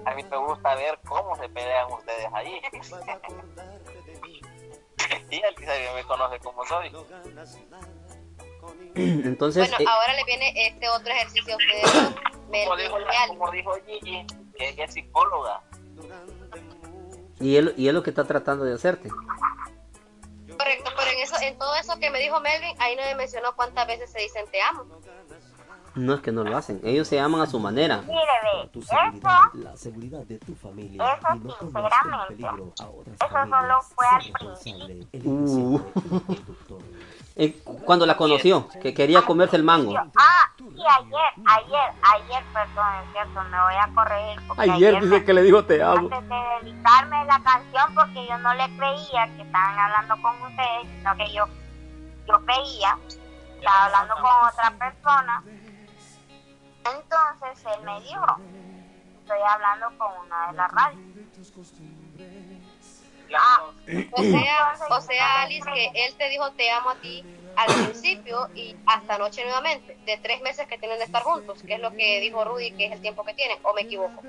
A 0.04 0.14
mí 0.14 0.24
me 0.24 0.36
gusta 0.38 0.74
ver 0.74 0.98
cómo 1.06 1.36
se 1.36 1.48
pelean 1.48 1.92
ustedes 1.92 2.26
ahí. 2.32 2.60
y 5.30 5.42
Alicia 5.42 5.94
me 5.94 6.04
conoce 6.04 6.38
como 6.40 6.64
soy. 6.64 6.90
Entonces, 8.94 9.68
bueno, 9.68 9.84
eh, 9.84 9.86
ahora 9.88 10.14
le 10.14 10.24
viene 10.24 10.66
este 10.66 10.88
otro 10.88 11.12
ejercicio 11.12 11.56
que 11.58 11.82
como, 12.64 12.76
dijo, 12.76 12.96
como 13.28 13.50
dijo 13.50 13.72
Gigi, 13.86 14.26
que 14.56 14.70
ella 14.70 14.84
es 14.84 14.94
psicóloga. 14.94 15.62
Y 17.40 17.56
él, 17.56 17.74
y 17.76 17.88
es 17.88 17.94
lo 17.94 18.02
que 18.02 18.10
está 18.10 18.24
tratando 18.24 18.64
de 18.64 18.74
hacerte. 18.74 19.08
Correcto, 19.08 20.90
pero 20.96 21.10
en, 21.10 21.18
eso, 21.20 21.36
en 21.40 21.58
todo 21.58 21.74
eso 21.76 21.98
que 21.98 22.10
me 22.10 22.18
dijo 22.18 22.38
Melvin, 22.40 22.74
ahí 22.78 22.94
no 22.96 23.02
me 23.02 23.14
mencionó 23.14 23.56
cuántas 23.56 23.86
veces 23.86 24.10
se 24.10 24.20
dicen 24.20 24.44
te 24.50 24.60
amo. 24.60 24.84
No 25.94 26.14
es 26.14 26.20
que 26.20 26.30
no 26.30 26.44
lo 26.44 26.56
hacen, 26.56 26.80
ellos 26.84 27.08
se 27.08 27.18
aman 27.18 27.40
a 27.40 27.46
su 27.46 27.58
manera. 27.58 28.02
Mire, 28.02 28.20
ve, 28.72 28.80
eso, 28.80 28.96
la 29.54 29.76
seguridad 29.76 30.20
de 30.20 30.38
tu 30.38 30.54
familia 30.54 31.14
eso 31.14 31.26
y 31.34 31.38
no 31.40 31.58
sinceramente, 31.58 32.26
peligro 32.28 32.72
a 32.78 32.88
otras 32.88 33.16
eso 33.16 33.28
solo 33.28 33.82
fue 33.82 34.06
al 34.06 34.32
principio. 34.32 35.32
Uh. 35.32 35.80
Eh, 37.42 37.58
Cuando 37.86 38.04
la 38.04 38.18
conoció, 38.18 38.68
que 38.82 38.92
quería 38.92 39.22
comerse 39.22 39.56
el 39.56 39.62
mango. 39.62 39.94
Ah, 39.96 40.50
sí, 40.58 40.64
ayer, 40.98 41.32
ayer, 41.46 41.90
ayer, 42.02 42.44
perdón, 42.52 42.86
es 43.02 43.12
cierto, 43.12 43.42
me 43.44 43.60
voy 43.62 43.74
a 43.80 43.88
corregir. 43.94 44.46
porque 44.46 44.70
Ayer 44.70 44.94
dice 45.00 45.06
me- 45.20 45.24
que 45.24 45.32
le 45.32 45.42
dijo 45.42 45.64
te 45.64 45.82
amo. 45.82 46.10
Antes 46.12 46.28
de 46.28 46.36
dedicarme 46.62 47.24
la 47.24 47.40
canción, 47.42 47.94
porque 47.94 48.26
yo 48.28 48.36
no 48.38 48.52
le 48.52 48.64
creía 48.76 49.26
que 49.36 49.42
estaban 49.42 49.78
hablando 49.78 50.20
con 50.20 50.42
ustedes, 50.42 50.82
sino 50.98 51.16
que 51.16 51.32
yo, 51.32 51.44
yo 52.28 52.44
creía, 52.44 52.98
estaba 53.58 53.84
hablando 53.86 54.14
con 54.16 54.48
otra 54.50 54.70
persona. 54.78 55.42
Entonces 56.84 57.64
él 57.74 57.84
me 57.86 58.00
dijo, 58.02 58.36
estoy 59.22 59.38
hablando 59.48 59.86
con 59.96 60.08
una 60.26 60.48
de 60.48 60.52
las 60.58 60.72
radios. 60.72 61.00
Ah, 63.38 63.70
O 64.12 64.22
sea, 64.22 64.74
o 64.90 65.00
sea, 65.00 65.42
Alice, 65.42 65.68
que 65.72 65.86
él 65.94 66.14
te 66.16 66.28
dijo 66.28 66.50
te 66.52 66.70
amo 66.70 66.90
a 66.90 66.94
ti 66.96 67.24
al 67.56 67.74
principio 67.84 68.48
y 68.54 68.76
hasta 68.86 69.16
anoche 69.16 69.42
nuevamente, 69.44 69.96
de 70.06 70.16
tres 70.18 70.40
meses 70.40 70.66
que 70.66 70.78
tienen 70.78 70.98
de 70.98 71.04
estar 71.04 71.22
juntos, 71.22 71.62
que 71.62 71.74
es 71.74 71.80
lo 71.80 71.90
que 71.92 72.20
dijo 72.20 72.44
Rudy, 72.44 72.72
que 72.72 72.86
es 72.86 72.92
el 72.92 73.00
tiempo 73.00 73.24
que 73.24 73.34
tienen, 73.34 73.58
o 73.62 73.74
me 73.74 73.82
equivoco. 73.82 74.22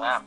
Ah. 0.00 0.22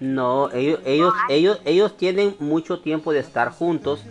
No, 0.00 0.50
ellos, 0.52 0.80
ellos, 0.84 1.14
ellos, 1.28 1.60
ellos 1.64 1.96
tienen 1.96 2.36
mucho 2.40 2.80
tiempo 2.80 3.12
de 3.12 3.20
estar 3.20 3.50
juntos, 3.50 4.02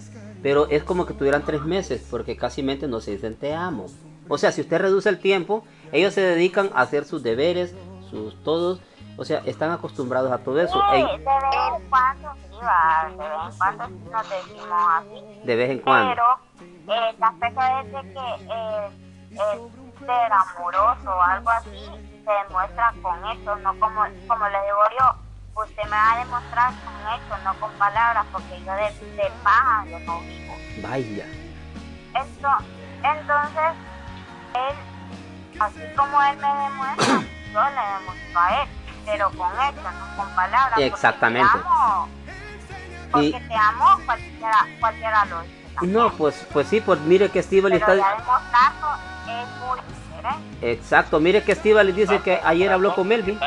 pero 0.41 0.67
es 0.69 0.84
como 0.84 1.06
que 1.06 1.13
tuvieran 1.13 1.43
tres 1.43 1.62
meses, 1.62 2.06
porque 2.10 2.38
casi 2.38 2.63
mente 2.63 2.88
no 2.88 3.02
se 3.02 3.12
dicen 3.12 3.36
te 3.36 3.54
amo. 3.54 3.88
O 4.28 4.38
sea, 4.38 4.52
si 4.52 4.62
usted 4.62 4.80
reduce 4.80 5.10
el 5.10 5.19
tiempo, 5.19 5.65
ellos 5.91 6.13
se 6.13 6.21
dedican 6.21 6.71
a 6.74 6.82
hacer 6.82 7.06
sus 7.06 7.21
deberes, 7.24 7.74
sus 8.10 8.41
todos, 8.43 8.80
o 9.17 9.25
sea, 9.25 9.41
están 9.45 9.71
acostumbrados 9.71 10.32
a 10.32 10.38
todo 10.39 10.60
eso. 10.60 10.82
sí, 10.91 11.01
de 11.01 11.08
vez 11.08 11.17
en 11.17 11.89
cuando 11.89 12.34
sí, 12.36 12.58
va, 12.63 13.10
de 13.10 13.17
vez 13.17 13.51
en 13.51 13.58
cuando 13.58 13.86
sí 13.88 14.10
nos 14.12 14.30
decimos 14.30 14.84
así. 14.91 15.41
de 15.43 15.56
vez 15.56 15.69
en 15.69 15.80
cuando. 15.80 16.15
Pero 16.15 16.95
eh, 16.95 17.15
el 17.17 17.23
aspecto 17.23 17.62
es 17.62 17.91
de 17.91 18.13
que 18.13 18.54
eh, 18.54 18.89
el 19.32 19.86
ser 19.99 20.34
amoroso 20.34 21.10
o 21.10 21.21
algo 21.21 21.49
así 21.49 22.15
se 22.25 22.32
demuestra 22.32 22.93
con 23.01 23.25
hechos, 23.30 23.60
no 23.62 23.80
como, 23.80 24.01
como 24.28 24.49
le 24.49 24.62
digo 24.63 24.84
yo, 24.99 25.62
usted 25.62 25.84
me 25.84 25.89
va 25.91 26.12
a 26.13 26.17
demostrar 26.17 26.73
con 26.84 26.93
hechos, 27.13 27.43
no 27.43 27.54
con 27.60 27.71
palabras, 27.73 28.25
porque 28.32 28.62
yo 28.65 28.73
de, 28.73 29.13
de 29.15 29.32
paja 29.43 29.86
yo 29.86 29.99
no 29.99 30.19
vivo. 30.19 30.54
Vaya. 30.82 31.25
Esto, 32.15 32.47
entonces, 33.04 33.71
él, 34.54 35.60
así 35.60 35.82
como 35.95 36.21
él 36.21 36.38
me 36.38 36.47
demuestra, 36.47 37.21
yo 37.54 37.63
le 37.63 37.82
demuestro 37.93 38.39
a 38.39 38.62
él, 38.62 38.69
pero 39.05 39.29
con 39.31 39.49
hechos, 39.53 39.83
no 39.83 40.17
con 40.17 40.35
palabras. 40.35 40.69
porque 40.73 40.85
Exactamente. 40.87 41.49
Te 41.51 41.59
amo, 41.67 42.09
porque 43.11 43.27
Y- 43.27 43.31
te 43.31 43.53
amo, 43.55 43.99
cualquiera, 44.05 44.67
cualquiera 44.79 45.25
lo 45.25 45.41
dice. 45.41 45.55
No, 45.81 46.11
pues, 46.13 46.45
pues 46.53 46.67
sí, 46.67 46.79
pues 46.81 46.99
mire 47.01 47.29
que 47.29 47.39
Estivali 47.39 47.75
está... 47.75 47.93
es 47.93 47.99
muy 47.99 49.79
diferente. 49.79 50.71
Exacto, 50.71 51.19
mire 51.19 51.43
que 51.43 51.51
Estivali 51.51 51.91
dice 51.91 52.19
que 52.21 52.39
ayer 52.43 52.71
habló 52.71 52.95
con 52.95 53.07
Melvin. 53.07 53.37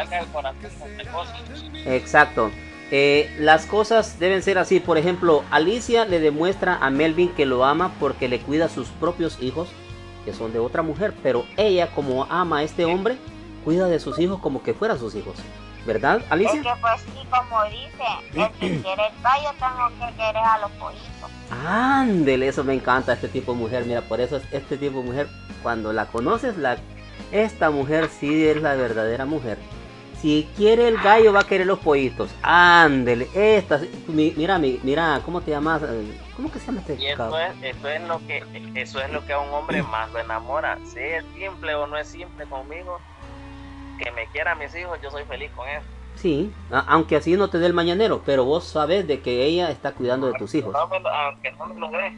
Exacto. 1.86 2.50
Eh, 2.90 3.34
las 3.38 3.66
cosas 3.66 4.18
deben 4.18 4.42
ser 4.42 4.58
así. 4.58 4.80
Por 4.80 4.96
ejemplo, 4.98 5.44
Alicia 5.50 6.04
le 6.04 6.20
demuestra 6.20 6.78
a 6.80 6.90
Melvin 6.90 7.30
que 7.34 7.46
lo 7.46 7.64
ama 7.64 7.92
porque 8.00 8.28
le 8.28 8.40
cuida 8.40 8.66
a 8.66 8.68
sus 8.68 8.88
propios 8.88 9.40
hijos, 9.42 9.68
que 10.24 10.32
son 10.32 10.52
de 10.52 10.58
otra 10.58 10.82
mujer. 10.82 11.14
Pero 11.22 11.44
ella, 11.56 11.88
como 11.94 12.24
ama 12.30 12.58
a 12.58 12.62
este 12.62 12.84
hombre, 12.84 13.18
cuida 13.68 13.86
de 13.86 14.00
sus 14.00 14.18
hijos 14.18 14.40
como 14.40 14.62
que 14.62 14.72
fueran 14.72 14.98
sus 14.98 15.14
hijos. 15.14 15.34
¿Verdad, 15.84 16.22
Es 16.24 16.32
Alicia? 16.32 16.62
que 16.62 16.72
pues 16.80 17.02
sí, 17.02 17.26
como 17.28 17.64
dice, 17.64 18.08
el 18.32 18.50
que 18.52 18.80
quiere 18.82 19.02
el 19.08 19.22
gallo 19.22 19.50
tengo 19.58 19.88
que 20.06 20.16
querer 20.16 20.36
a 20.38 20.58
los 20.60 20.70
pollitos. 20.70 21.30
Ándele, 21.66 22.48
eso 22.48 22.64
me 22.64 22.72
encanta, 22.72 23.12
este 23.12 23.28
tipo 23.28 23.52
de 23.52 23.58
mujer. 23.58 23.84
Mira, 23.84 24.00
por 24.00 24.22
eso 24.22 24.38
es 24.38 24.44
este 24.52 24.78
tipo 24.78 25.00
de 25.00 25.04
mujer, 25.04 25.28
cuando 25.62 25.92
la 25.92 26.06
conoces, 26.06 26.56
la, 26.56 26.78
esta 27.30 27.68
mujer 27.68 28.08
sí 28.08 28.46
es 28.48 28.62
la 28.62 28.74
verdadera 28.74 29.26
mujer. 29.26 29.58
Si 30.22 30.48
quiere 30.56 30.88
el 30.88 30.96
gallo, 30.96 31.34
va 31.34 31.40
a 31.40 31.46
querer 31.46 31.66
los 31.66 31.78
pollitos. 31.78 32.30
Ándele, 32.42 33.28
esta, 33.34 33.78
mi- 34.06 34.32
mira, 34.34 34.58
mi- 34.58 34.80
mira, 34.82 35.20
¿cómo 35.26 35.42
te 35.42 35.50
llamas? 35.50 35.82
¿Cómo 36.34 36.50
que 36.50 36.58
se 36.58 36.66
llama 36.66 36.80
este 36.80 36.94
Y 36.94 37.06
eso 37.08 37.38
es, 37.38 37.52
eso 37.62 37.88
es 37.88 38.02
lo 38.08 38.18
que 38.26 38.42
eso 38.74 39.00
es 39.02 39.12
lo 39.12 39.24
que 39.26 39.34
a 39.34 39.38
un 39.40 39.52
hombre 39.52 39.82
más 39.82 40.10
lo 40.12 40.20
enamora. 40.20 40.78
Si 40.86 40.98
es 41.00 41.22
simple 41.36 41.74
o 41.74 41.86
no 41.86 41.98
es 41.98 42.08
simple 42.08 42.46
conmigo, 42.46 42.98
que 43.98 44.10
me 44.12 44.26
quiera 44.32 44.52
a 44.52 44.54
mis 44.54 44.74
hijos, 44.74 44.98
yo 45.02 45.10
soy 45.10 45.24
feliz 45.24 45.50
con 45.54 45.68
eso. 45.68 45.84
Sí, 46.16 46.50
aunque 46.70 47.16
así 47.16 47.36
no 47.36 47.48
te 47.48 47.58
dé 47.58 47.66
el 47.66 47.72
mañanero, 47.74 48.22
pero 48.26 48.44
vos 48.44 48.64
sabes 48.64 49.06
de 49.06 49.20
que 49.20 49.44
ella 49.44 49.70
está 49.70 49.92
cuidando 49.92 50.26
de 50.26 50.32
tus 50.38 50.54
hijos. 50.54 50.74
Aunque 50.74 51.52
no 51.52 51.66
me 51.66 51.80
lo 51.80 51.90
dé. 51.90 52.12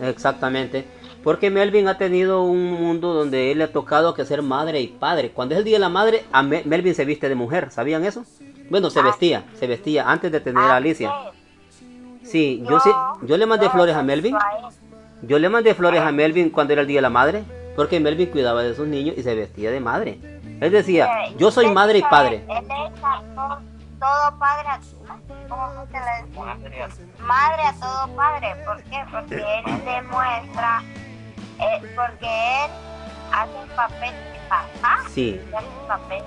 Exactamente. 0.00 0.84
Porque 1.22 1.50
Melvin 1.50 1.88
ha 1.88 1.96
tenido 1.98 2.42
un 2.42 2.72
mundo 2.72 3.14
donde 3.14 3.50
él 3.52 3.58
le 3.58 3.64
ha 3.64 3.72
tocado 3.72 4.14
que 4.14 4.24
ser 4.24 4.42
madre 4.42 4.80
y 4.80 4.88
padre. 4.88 5.30
Cuando 5.30 5.54
es 5.54 5.58
el 5.58 5.64
día 5.64 5.76
de 5.76 5.80
la 5.80 5.88
madre, 5.88 6.24
a 6.32 6.42
Me- 6.42 6.62
Melvin 6.64 6.94
se 6.94 7.04
viste 7.04 7.28
de 7.28 7.34
mujer. 7.34 7.70
¿Sabían 7.70 8.04
eso? 8.04 8.24
Bueno, 8.70 8.90
se 8.90 9.02
vestía, 9.02 9.44
se 9.58 9.66
vestía 9.66 10.10
antes 10.10 10.32
de 10.32 10.40
tener 10.40 10.62
a 10.62 10.76
Alicia. 10.76 11.12
Sí, 12.22 12.62
yo 12.68 12.80
sí, 12.80 12.90
yo 13.22 13.36
le 13.36 13.46
mandé 13.46 13.68
flores 13.70 13.94
a 13.94 14.02
Melvin. 14.02 14.34
Yo 15.22 15.38
le 15.38 15.48
mandé 15.48 15.74
flores 15.74 16.00
a 16.00 16.10
Melvin 16.12 16.50
cuando 16.50 16.72
era 16.72 16.82
el 16.82 16.88
día 16.88 16.98
de 16.98 17.02
la 17.02 17.10
madre, 17.10 17.44
porque 17.76 18.00
Melvin 18.00 18.30
cuidaba 18.30 18.62
de 18.62 18.74
sus 18.74 18.86
niños 18.86 19.16
y 19.18 19.22
se 19.22 19.34
vestía 19.34 19.70
de 19.70 19.80
madre. 19.80 20.18
Él 20.64 20.72
decía, 20.72 21.26
yo 21.36 21.50
soy 21.50 21.68
madre 21.70 21.98
y 21.98 22.02
padre. 22.02 22.42
Él 22.48 22.56
es 22.56 23.04
a 23.04 23.20
todo, 23.34 23.60
todo 24.00 24.38
padre, 24.38 24.66
a, 24.66 24.80
¿cómo 25.46 25.86
se 25.92 26.70
le 26.70 26.86
dice? 26.86 27.06
Madre 27.18 27.62
a 27.64 27.72
todo 27.74 28.16
padre. 28.16 28.56
¿Por 28.64 28.82
qué? 28.84 29.04
Porque 29.12 29.34
él 29.34 29.84
demuestra, 29.84 30.82
eh, 31.60 31.92
porque 31.94 32.64
él 32.64 32.70
hacen 33.30 33.76
papel 33.76 34.10
de 34.10 34.40
papá 34.48 35.02
sí. 35.10 35.38
y 35.38 35.54
hacen 35.54 35.68
papel, 35.86 36.22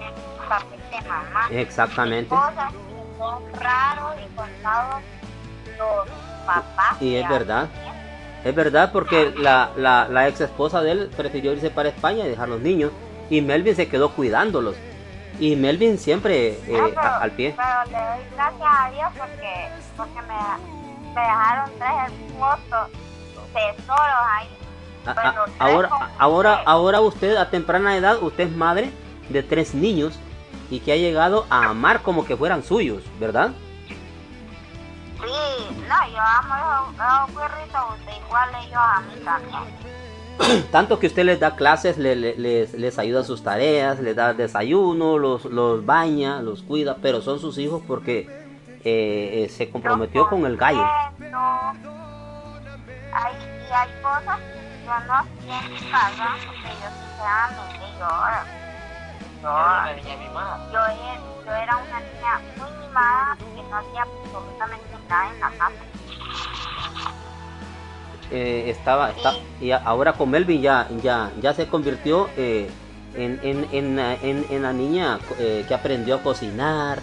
papel 0.47 0.79
de 0.91 1.09
mamá. 1.09 1.47
Exactamente. 1.49 2.29
Cosas 2.29 2.73
que 2.73 3.17
son 3.17 3.53
raros 3.59 4.15
y 4.23 4.35
contados 4.35 5.01
los 5.79 6.09
papás. 6.45 7.01
Y 7.01 7.15
es 7.15 7.27
verdad. 7.27 7.69
Es 8.43 8.53
verdad 8.53 8.91
porque 8.93 9.33
la, 9.35 9.71
la, 9.75 10.07
la 10.07 10.27
ex 10.27 10.41
esposa 10.41 10.83
de 10.83 10.91
él 10.91 11.11
prefirió 11.17 11.53
irse 11.53 11.71
para 11.71 11.89
España 11.89 12.23
y 12.23 12.29
dejar 12.29 12.49
los 12.49 12.61
niños. 12.61 12.91
Y 13.29 13.41
Melvin 13.41 13.75
se 13.75 13.87
quedó 13.87 14.11
cuidándolos. 14.11 14.75
Y 15.39 15.55
Melvin 15.55 15.97
siempre 15.97 16.49
eh, 16.49 16.77
No, 16.79 16.87
pero, 16.89 17.01
a- 17.01 17.17
al 17.17 17.31
pie. 17.31 17.55
Pero 17.55 17.83
le 17.85 17.91
doy 18.05 18.25
gracias 18.35 18.69
a 18.79 18.89
Dios 18.91 19.09
porque, 19.17 19.69
porque 19.95 20.21
me, 20.21 21.13
me 21.13 21.21
dejaron 21.21 21.69
tres 21.77 21.89
hermosos 22.31 22.89
tesoros 23.53 24.25
ahí. 24.37 24.47
A- 25.05 25.11
a- 25.11 25.45
ahora, 25.59 25.89
ahora, 26.17 26.51
usted. 26.53 26.63
ahora 26.65 27.01
usted 27.01 27.35
a 27.37 27.49
temprana 27.49 27.95
edad, 27.95 28.21
usted 28.21 28.45
es 28.47 28.55
madre 28.55 28.91
de 29.29 29.43
tres 29.43 29.73
niños 29.75 30.17
y 30.69 30.79
que 30.79 30.91
ha 30.91 30.97
llegado 30.97 31.45
a 31.49 31.65
amar 31.69 32.01
como 32.01 32.25
que 32.25 32.35
fueran 32.35 32.63
suyos, 32.63 33.03
¿verdad? 33.19 33.51
Sí, 35.19 35.75
no, 35.87 36.09
yo 36.11 36.19
amo 36.19 36.53
a 36.53 36.87
esos, 36.87 36.93
esos 36.95 37.41
perritos, 37.41 38.17
igual 38.25 38.49
ellos 38.63 38.77
a 38.77 39.01
mí 39.01 39.21
también. 39.23 39.77
Tanto 40.71 40.99
que 40.99 41.07
usted 41.07 41.23
les 41.25 41.39
da 41.39 41.55
clases, 41.55 41.97
le- 41.97 42.15
le- 42.15 42.35
les, 42.37 42.73
les 42.73 42.99
ayuda 42.99 43.21
a 43.21 43.23
sus 43.23 43.41
tareas, 43.43 43.99
les 43.99 44.15
da 44.15 44.33
desayuno, 44.33 45.17
los, 45.17 45.45
los 45.45 45.85
baña, 45.85 46.41
los 46.41 46.61
cuida, 46.63 46.97
pero 47.01 47.21
son 47.21 47.39
sus 47.39 47.57
hijos 47.57 47.81
porque 47.87 48.27
eh, 48.83 49.43
eh, 49.45 49.49
se 49.49 49.69
comprometió 49.69 50.27
con 50.29 50.45
el 50.45 50.55
gallo. 50.57 50.85
Hay, 53.11 53.33
y 53.33 53.71
hay 53.73 53.89
cosas 54.01 54.39
que 54.39 54.85
yo 54.85 54.93
no 55.07 55.13
hacía 55.15 55.59
en 55.59 55.73
mi 55.73 55.91
casa 55.91 56.37
porque 56.45 56.69
yo 56.81 56.89
sinceramente 56.99 57.85
era 57.97 58.45
una 59.41 59.91
yo, 59.91 59.95
niña 59.95 60.15
mimada. 60.17 60.55
yo, 60.71 60.79
era, 60.85 61.15
yo 61.45 61.53
era 61.55 61.77
una 61.77 61.99
niña 61.99 62.33
muy 62.57 62.71
mimada 62.87 63.37
que 63.39 63.63
no 63.69 63.75
hacía 63.77 64.01
absolutamente 64.03 64.97
nada 65.09 65.25
en 65.33 65.39
la 65.39 65.49
casa. 65.49 65.83
Eh, 68.29 68.69
estaba, 68.69 69.09
está, 69.11 69.33
y 69.61 69.71
ahora 69.71 70.13
con 70.13 70.29
Melvin 70.29 70.61
ya, 70.61 70.87
ya, 71.01 71.31
ya 71.41 71.53
se 71.53 71.67
convirtió 71.67 72.29
eh, 72.35 72.69
en, 73.15 73.39
en, 73.41 73.67
en, 73.71 74.45
en- 74.49 74.61
la 74.61 74.73
niña 74.73 75.17
eh, 75.39 75.63
que 75.67 75.73
aprendió 75.73 76.15
a 76.15 76.21
cocinar, 76.23 76.99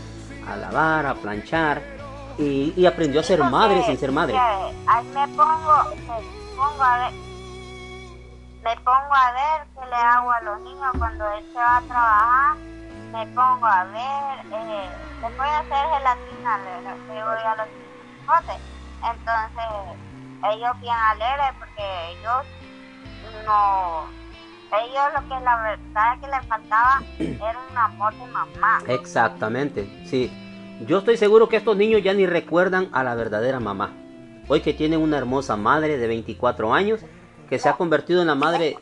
a 0.47 0.57
lavar, 0.57 1.07
a 1.07 1.15
planchar 1.15 1.81
y, 2.37 2.75
y 2.77 2.85
aprendió 2.87 3.21
a 3.21 3.25
ser 3.25 3.43
madre 3.43 3.83
sin 3.85 3.97
ser 3.99 4.13
madre. 4.13 4.37
Ahí 4.37 5.05
me 5.15 5.27
pongo, 5.29 5.75
me 6.07 6.21
pongo 6.57 6.83
a 6.83 6.99
ver, 6.99 7.13
me 8.65 8.77
pongo 8.85 9.15
a 9.15 9.33
ver 9.33 9.67
qué 9.75 9.87
le 9.89 9.97
hago 9.97 10.31
a 10.31 10.41
los 10.43 10.61
niños 10.61 10.93
cuando 10.99 11.25
él 11.33 11.45
se 11.53 11.59
va 11.59 11.77
a 11.79 11.83
trabajar. 11.83 12.57
Me 13.13 13.27
pongo 13.29 13.67
a 13.67 13.85
ver, 13.85 14.47
eh, 14.53 14.91
les 15.23 15.37
voy 15.37 15.47
a 15.47 15.59
hacer 15.59 15.87
gelatina, 15.97 16.59
le, 16.65 17.15
le 17.15 17.21
doy 17.21 17.43
a 17.47 17.55
los 17.57 17.69
chicotes. 18.21 18.61
Entonces, 19.05 20.14
ellos 20.53 20.81
bien 20.81 20.95
alegres 20.95 21.53
porque 21.59 21.83
ellos 22.11 22.47
no, 23.47 24.07
ellos 24.83 25.05
lo 25.15 25.29
que 25.29 25.45
la 25.45 25.63
verdad 25.63 26.21
que 26.21 26.27
les 26.29 26.47
faltaba 26.47 27.03
era 27.19 27.59
un 27.71 27.79
amor 27.79 28.15
de 28.15 28.27
mamá. 28.27 28.83
Exactamente, 28.89 30.07
sí. 30.07 30.33
Yo 30.87 30.99
estoy 30.99 31.17
seguro 31.17 31.49
que 31.49 31.57
estos 31.57 31.77
niños 31.77 32.03
ya 32.03 32.13
ni 32.15 32.27
recuerdan 32.27 32.89
a 32.93 33.05
la 33.05 33.15
verdadera 33.15 33.61
mamá. 33.61 33.93
Hoy 34.49 34.61
que 34.61 34.75
tienen 34.75 35.01
una 35.01 35.19
hermosa 35.19 35.57
madre 35.57 35.97
de 35.97 36.07
24 36.07 36.75
años 36.75 37.01
que 37.49 37.59
se 37.59 37.69
ha 37.69 37.75
convertido 37.75 38.21
en 38.21 38.27
la 38.27 38.35
madre, 38.35 38.79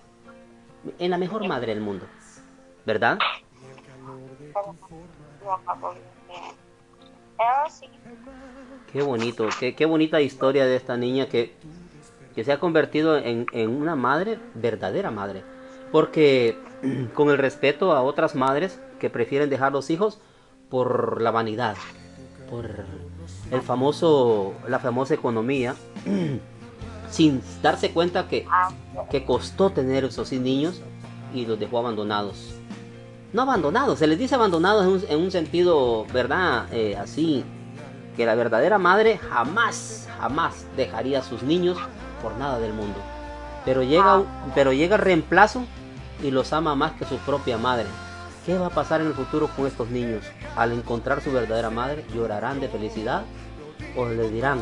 en 0.99 1.11
la 1.11 1.19
mejor 1.19 1.47
madre 1.47 1.75
del 1.75 1.83
mundo. 1.83 2.07
¿Verdad? 2.87 3.19
Sí. 7.69 7.89
Qué 8.93 9.01
bonito, 9.03 9.49
qué, 9.59 9.75
qué 9.75 9.87
bonita 9.87 10.21
historia 10.21 10.67
de 10.67 10.77
esta 10.77 10.99
niña 10.99 11.27
que, 11.27 11.55
que 12.35 12.45
se 12.45 12.53
ha 12.53 12.61
convertido 12.61 13.17
en, 13.17 13.47
en 13.53 13.71
una 13.71 13.97
madre, 13.97 14.39
verdadera 14.55 15.11
madre. 15.11 15.43
Porque 15.91 16.59
con 17.15 17.31
el 17.31 17.39
respeto 17.39 17.93
a 17.93 18.03
otras 18.03 18.35
madres 18.35 18.79
que 19.01 19.09
prefieren 19.09 19.49
dejar 19.49 19.73
los 19.73 19.89
hijos 19.89 20.21
por 20.69 21.23
la 21.23 21.31
vanidad, 21.31 21.77
por 22.51 22.85
el 23.51 23.63
famoso, 23.63 24.53
la 24.69 24.79
famosa 24.79 25.15
economía, 25.15 25.75
sin 27.11 27.41
darse 27.63 27.93
cuenta 27.93 28.29
que, 28.29 28.47
que 29.11 29.25
costó 29.25 29.71
tener 29.71 30.05
esos 30.05 30.33
niños 30.33 30.83
y 31.33 31.47
los 31.47 31.59
dejó 31.59 31.79
abandonados. 31.79 32.55
No 33.33 33.43
abandonados, 33.43 33.99
se 33.99 34.07
les 34.07 34.19
dice 34.19 34.35
abandonados 34.35 34.85
en 34.85 34.91
un, 34.91 35.03
en 35.09 35.25
un 35.25 35.31
sentido, 35.31 36.05
¿verdad? 36.13 36.67
Eh, 36.71 36.95
así, 36.97 37.43
que 38.17 38.27
la 38.27 38.35
verdadera 38.35 38.79
madre 38.79 39.19
jamás, 39.19 40.09
jamás 40.19 40.67
dejaría 40.77 41.21
a 41.21 41.23
sus 41.23 41.43
niños 41.43 41.79
por 42.23 42.37
nada 42.37 42.59
del 42.59 42.73
mundo. 42.73 42.99
Pero 43.65 43.83
llega, 43.83 44.23
pero 44.55 44.73
llega 44.73 44.97
el 44.97 45.03
reemplazo 45.03 45.65
y 46.23 46.31
los 46.31 46.53
ama 46.53 46.75
más 46.75 46.93
que 46.93 47.05
su 47.05 47.17
propia 47.19 47.59
madre. 47.59 47.87
¿Qué 48.45 48.59
va 48.59 48.67
a 48.67 48.71
pasar 48.71 49.01
en 49.01 49.07
el 49.07 49.15
futuro 49.15 49.49
con 49.49 49.67
estos 49.67 49.89
niños? 49.91 50.25
Al 50.57 50.73
encontrar 50.73 51.23
su 51.23 51.33
verdadera 51.33 51.71
madre, 51.71 52.05
llorarán 52.13 52.61
de 52.61 52.69
felicidad 52.69 53.23
o 53.97 54.07
le 54.09 54.29
dirán, 54.31 54.59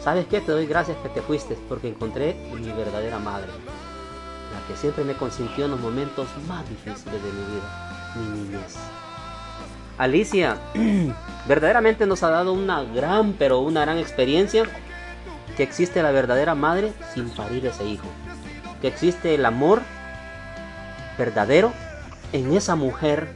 ¿sabes 0.00 0.26
qué? 0.26 0.40
Te 0.40 0.52
doy 0.52 0.66
gracias 0.66 0.96
que 0.98 1.08
te 1.08 1.22
fuiste 1.22 1.58
porque 1.68 1.88
encontré 1.88 2.34
mi 2.54 2.70
verdadera 2.70 3.18
madre, 3.18 3.48
la 3.48 4.66
que 4.68 4.80
siempre 4.80 5.02
me 5.02 5.14
consintió 5.14 5.64
en 5.64 5.72
los 5.72 5.80
momentos 5.80 6.28
más 6.46 6.68
difíciles 6.68 7.20
de 7.20 7.32
mi 7.32 7.44
vida, 7.52 8.14
mi 8.14 8.38
niñez. 8.38 8.76
Alicia, 9.98 10.58
verdaderamente 11.48 12.06
nos 12.06 12.22
ha 12.22 12.30
dado 12.30 12.52
una 12.52 12.82
gran, 12.82 13.32
pero 13.32 13.60
una 13.60 13.82
gran 13.82 13.98
experiencia 13.98 14.64
que 15.56 15.62
existe 15.62 16.02
la 16.02 16.10
verdadera 16.10 16.54
madre 16.54 16.92
sin 17.14 17.30
parir 17.30 17.66
ese 17.66 17.84
hijo. 17.84 18.06
Que 18.80 18.88
existe 18.88 19.34
el 19.34 19.46
amor 19.46 19.80
verdadero 21.16 21.72
en 22.32 22.54
esa 22.54 22.76
mujer, 22.76 23.28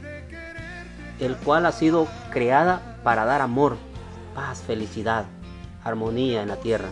el 1.19 1.35
cual 1.37 1.65
ha 1.65 1.71
sido 1.71 2.07
creada 2.31 2.97
para 3.03 3.25
dar 3.25 3.41
amor, 3.41 3.77
paz, 4.35 4.61
felicidad, 4.65 5.25
armonía 5.83 6.43
en 6.43 6.49
la 6.49 6.57
tierra. 6.57 6.89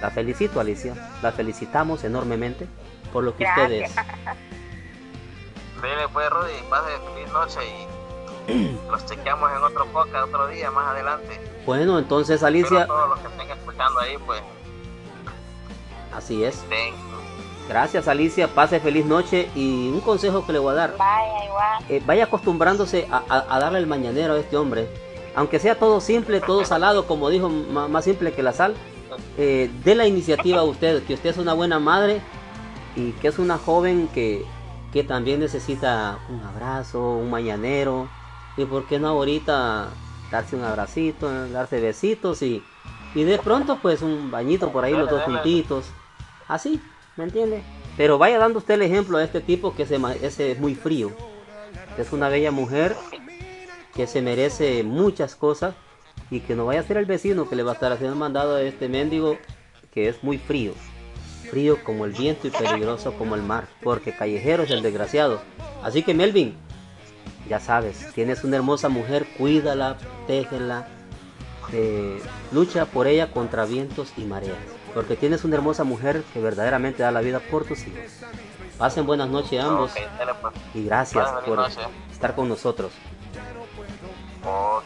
La 0.00 0.10
felicito, 0.10 0.60
Alicia. 0.60 0.94
La 1.22 1.32
felicitamos 1.32 2.04
enormemente 2.04 2.66
por 3.12 3.24
lo 3.24 3.36
que 3.36 3.44
usted 3.44 3.72
es. 3.72 3.94
Dile 5.82 6.08
pues 6.12 6.30
Rudy, 6.30 6.52
pase 6.70 6.90
feliz 7.14 7.32
noche 7.32 7.58
y 7.62 8.05
los 8.90 9.06
chequeamos 9.06 9.50
en 9.52 9.62
otro 9.62 9.86
podcast 9.86 10.28
otro 10.28 10.46
día 10.48 10.70
más 10.70 10.88
adelante. 10.88 11.40
Bueno, 11.64 11.98
entonces, 11.98 12.36
Espero 12.42 12.48
Alicia, 12.48 12.86
todos 12.86 13.08
los 13.10 13.18
que 13.20 13.26
estén 13.28 13.50
escuchando 13.50 14.00
ahí 14.00 14.16
pues 14.24 14.40
así 16.14 16.44
es. 16.44 16.56
estén 16.56 16.94
Gracias, 17.68 18.06
Alicia. 18.06 18.46
Pase 18.46 18.78
feliz 18.78 19.04
noche. 19.06 19.50
Y 19.56 19.88
un 19.88 20.00
consejo 20.00 20.46
que 20.46 20.52
le 20.52 20.60
voy 20.60 20.70
a 20.70 20.74
dar. 20.74 20.96
Vaya, 20.96 21.44
igual. 21.44 21.84
eh, 21.88 22.00
vaya 22.06 22.24
acostumbrándose 22.24 23.08
a, 23.10 23.22
a- 23.28 23.56
a 23.56 23.58
darle 23.58 23.80
el 23.80 23.88
mañanero 23.88 24.34
a 24.34 24.38
este 24.38 24.56
hombre. 24.56 24.88
Aunque 25.34 25.58
sea 25.58 25.76
todo 25.76 26.00
simple, 26.00 26.40
todo 26.40 26.64
salado, 26.64 27.06
como 27.06 27.28
dijo, 27.28 27.48
más 27.48 28.04
simple 28.04 28.32
que 28.32 28.42
la 28.44 28.52
sal. 28.52 28.74
Eh, 29.36 29.68
dé 29.84 29.94
la 29.96 30.06
iniciativa 30.06 30.60
a 30.60 30.64
usted, 30.64 31.02
que 31.04 31.14
usted 31.14 31.30
es 31.30 31.38
una 31.38 31.54
buena 31.54 31.78
madre 31.80 32.20
y 32.94 33.10
que 33.12 33.28
es 33.28 33.38
una 33.40 33.58
joven 33.58 34.08
que, 34.14 34.44
que 34.92 35.02
también 35.02 35.40
necesita 35.40 36.18
un 36.28 36.40
abrazo, 36.44 37.00
un 37.16 37.30
mañanero. 37.30 38.08
Y 38.56 38.64
por 38.64 38.86
qué 38.86 38.98
no 38.98 39.08
ahorita 39.08 39.88
darse 40.30 40.56
un 40.56 40.64
abracito, 40.64 41.30
darse 41.50 41.80
besitos 41.80 42.42
y, 42.42 42.62
y 43.14 43.24
de 43.24 43.38
pronto 43.38 43.78
pues 43.80 44.02
un 44.02 44.30
bañito 44.30 44.72
por 44.72 44.84
ahí 44.84 44.92
los 44.92 45.10
dos 45.10 45.22
juntitos. 45.22 45.86
Así, 46.48 46.80
¿me 47.16 47.24
entiende? 47.24 47.62
Pero 47.96 48.18
vaya 48.18 48.38
dando 48.38 48.58
usted 48.58 48.74
el 48.74 48.82
ejemplo 48.82 49.18
a 49.18 49.24
este 49.24 49.40
tipo 49.40 49.74
que 49.74 49.98
ma- 49.98 50.14
ese 50.14 50.52
es 50.52 50.58
muy 50.58 50.74
frío. 50.74 51.10
Es 51.98 52.12
una 52.12 52.28
bella 52.28 52.50
mujer 52.50 52.94
que 53.94 54.06
se 54.06 54.20
merece 54.20 54.82
muchas 54.82 55.34
cosas 55.34 55.74
y 56.30 56.40
que 56.40 56.54
no 56.54 56.66
vaya 56.66 56.80
a 56.80 56.84
ser 56.84 56.96
el 56.98 57.06
vecino 57.06 57.48
que 57.48 57.56
le 57.56 57.62
va 57.62 57.70
a 57.72 57.74
estar 57.74 57.92
haciendo 57.92 58.16
mandado 58.16 58.56
a 58.56 58.62
este 58.62 58.88
mendigo 58.88 59.38
que 59.92 60.08
es 60.08 60.22
muy 60.22 60.38
frío. 60.38 60.72
Frío 61.50 61.78
como 61.84 62.04
el 62.04 62.12
viento 62.12 62.48
y 62.48 62.50
peligroso 62.50 63.12
como 63.16 63.34
el 63.34 63.42
mar, 63.42 63.68
porque 63.82 64.12
callejero 64.14 64.64
es 64.64 64.70
el 64.70 64.82
desgraciado. 64.82 65.40
Así 65.82 66.02
que 66.02 66.12
Melvin, 66.12 66.56
ya 67.48 67.60
sabes, 67.60 68.12
tienes 68.14 68.44
una 68.44 68.56
hermosa 68.56 68.88
mujer, 68.88 69.26
cuídala, 69.38 69.96
tégela, 70.26 70.88
eh, 71.72 72.20
lucha 72.52 72.86
por 72.86 73.06
ella 73.06 73.30
contra 73.30 73.64
vientos 73.64 74.12
y 74.16 74.24
mareas, 74.24 74.56
porque 74.94 75.16
tienes 75.16 75.44
una 75.44 75.56
hermosa 75.56 75.84
mujer 75.84 76.22
que 76.32 76.40
verdaderamente 76.40 77.02
da 77.02 77.10
la 77.10 77.20
vida 77.20 77.40
por 77.40 77.64
tus 77.64 77.86
hijos. 77.86 78.00
Pasen 78.78 79.06
buenas 79.06 79.28
noches 79.30 79.62
ambos 79.62 79.92
pues. 79.92 80.54
y 80.74 80.84
gracias 80.84 81.24
Buenas 81.24 81.44
por 81.44 81.56
noches. 81.56 81.78
estar 82.12 82.34
con 82.34 82.48
nosotros. 82.48 82.92
Ok. 84.44 84.84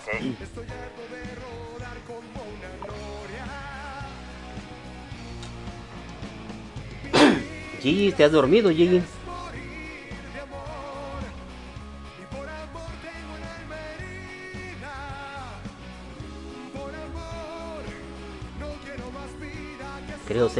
Gigi, 7.82 8.12
¿te 8.12 8.24
has 8.24 8.32
dormido, 8.32 8.70
Gigi? 8.70 9.02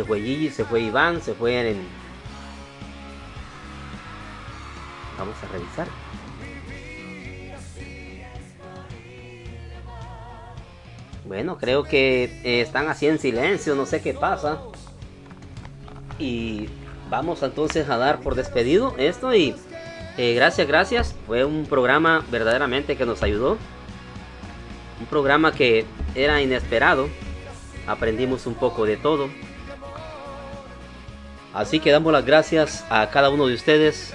Se 0.01 0.07
fue 0.07 0.22
Gigi, 0.22 0.48
se 0.48 0.64
fue 0.64 0.80
Iván, 0.80 1.20
se 1.20 1.34
fue 1.34 1.72
en... 1.72 1.86
Vamos 5.18 5.36
a 5.42 5.53
revisar. 5.53 5.88
Bueno, 11.26 11.59
creo 11.59 11.84
que 11.84 12.24
eh, 12.44 12.62
están 12.62 12.88
así 12.88 13.09
en 13.09 13.18
silencio, 13.18 13.74
no 13.74 13.84
sé 13.84 14.01
qué 14.01 14.14
pasa. 14.14 14.62
Y 16.18 16.70
vamos 17.11 17.42
entonces 17.42 17.86
a 17.90 17.98
dar 17.98 18.20
por 18.20 18.36
despedido 18.36 18.94
esto 18.96 19.34
y 19.34 19.55
eh, 20.16 20.32
gracias, 20.32 20.66
gracias. 20.66 21.14
Fue 21.26 21.44
un 21.44 21.66
programa 21.66 22.24
verdaderamente 22.30 22.96
que 22.96 23.05
nos 23.05 23.22
ayudó. 23.22 23.59
Un 24.98 25.07
programa 25.11 25.53
que 25.53 25.84
era 26.14 26.40
inesperado. 26.40 27.11
Aprendimos 27.86 28.46
un 28.46 28.55
poco 28.55 28.86
de 28.86 28.96
todo. 28.96 29.28
Así 31.53 31.80
que 31.80 31.90
damos 31.90 32.12
las 32.12 32.24
gracias 32.24 32.84
a 32.90 33.11
cada 33.11 33.30
uno 33.30 33.46
de 33.46 33.55
ustedes 33.55 34.14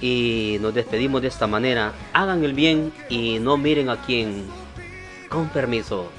y 0.00 0.56
nos 0.60 0.74
despedimos 0.74 1.22
de 1.22 1.28
esta 1.28 1.46
manera. 1.46 1.92
Hagan 2.12 2.42
el 2.44 2.54
bien 2.54 2.92
y 3.08 3.38
no 3.38 3.56
miren 3.56 3.88
a 3.90 4.00
quien. 4.02 4.46
Con 5.28 5.48
permiso. 5.48 6.10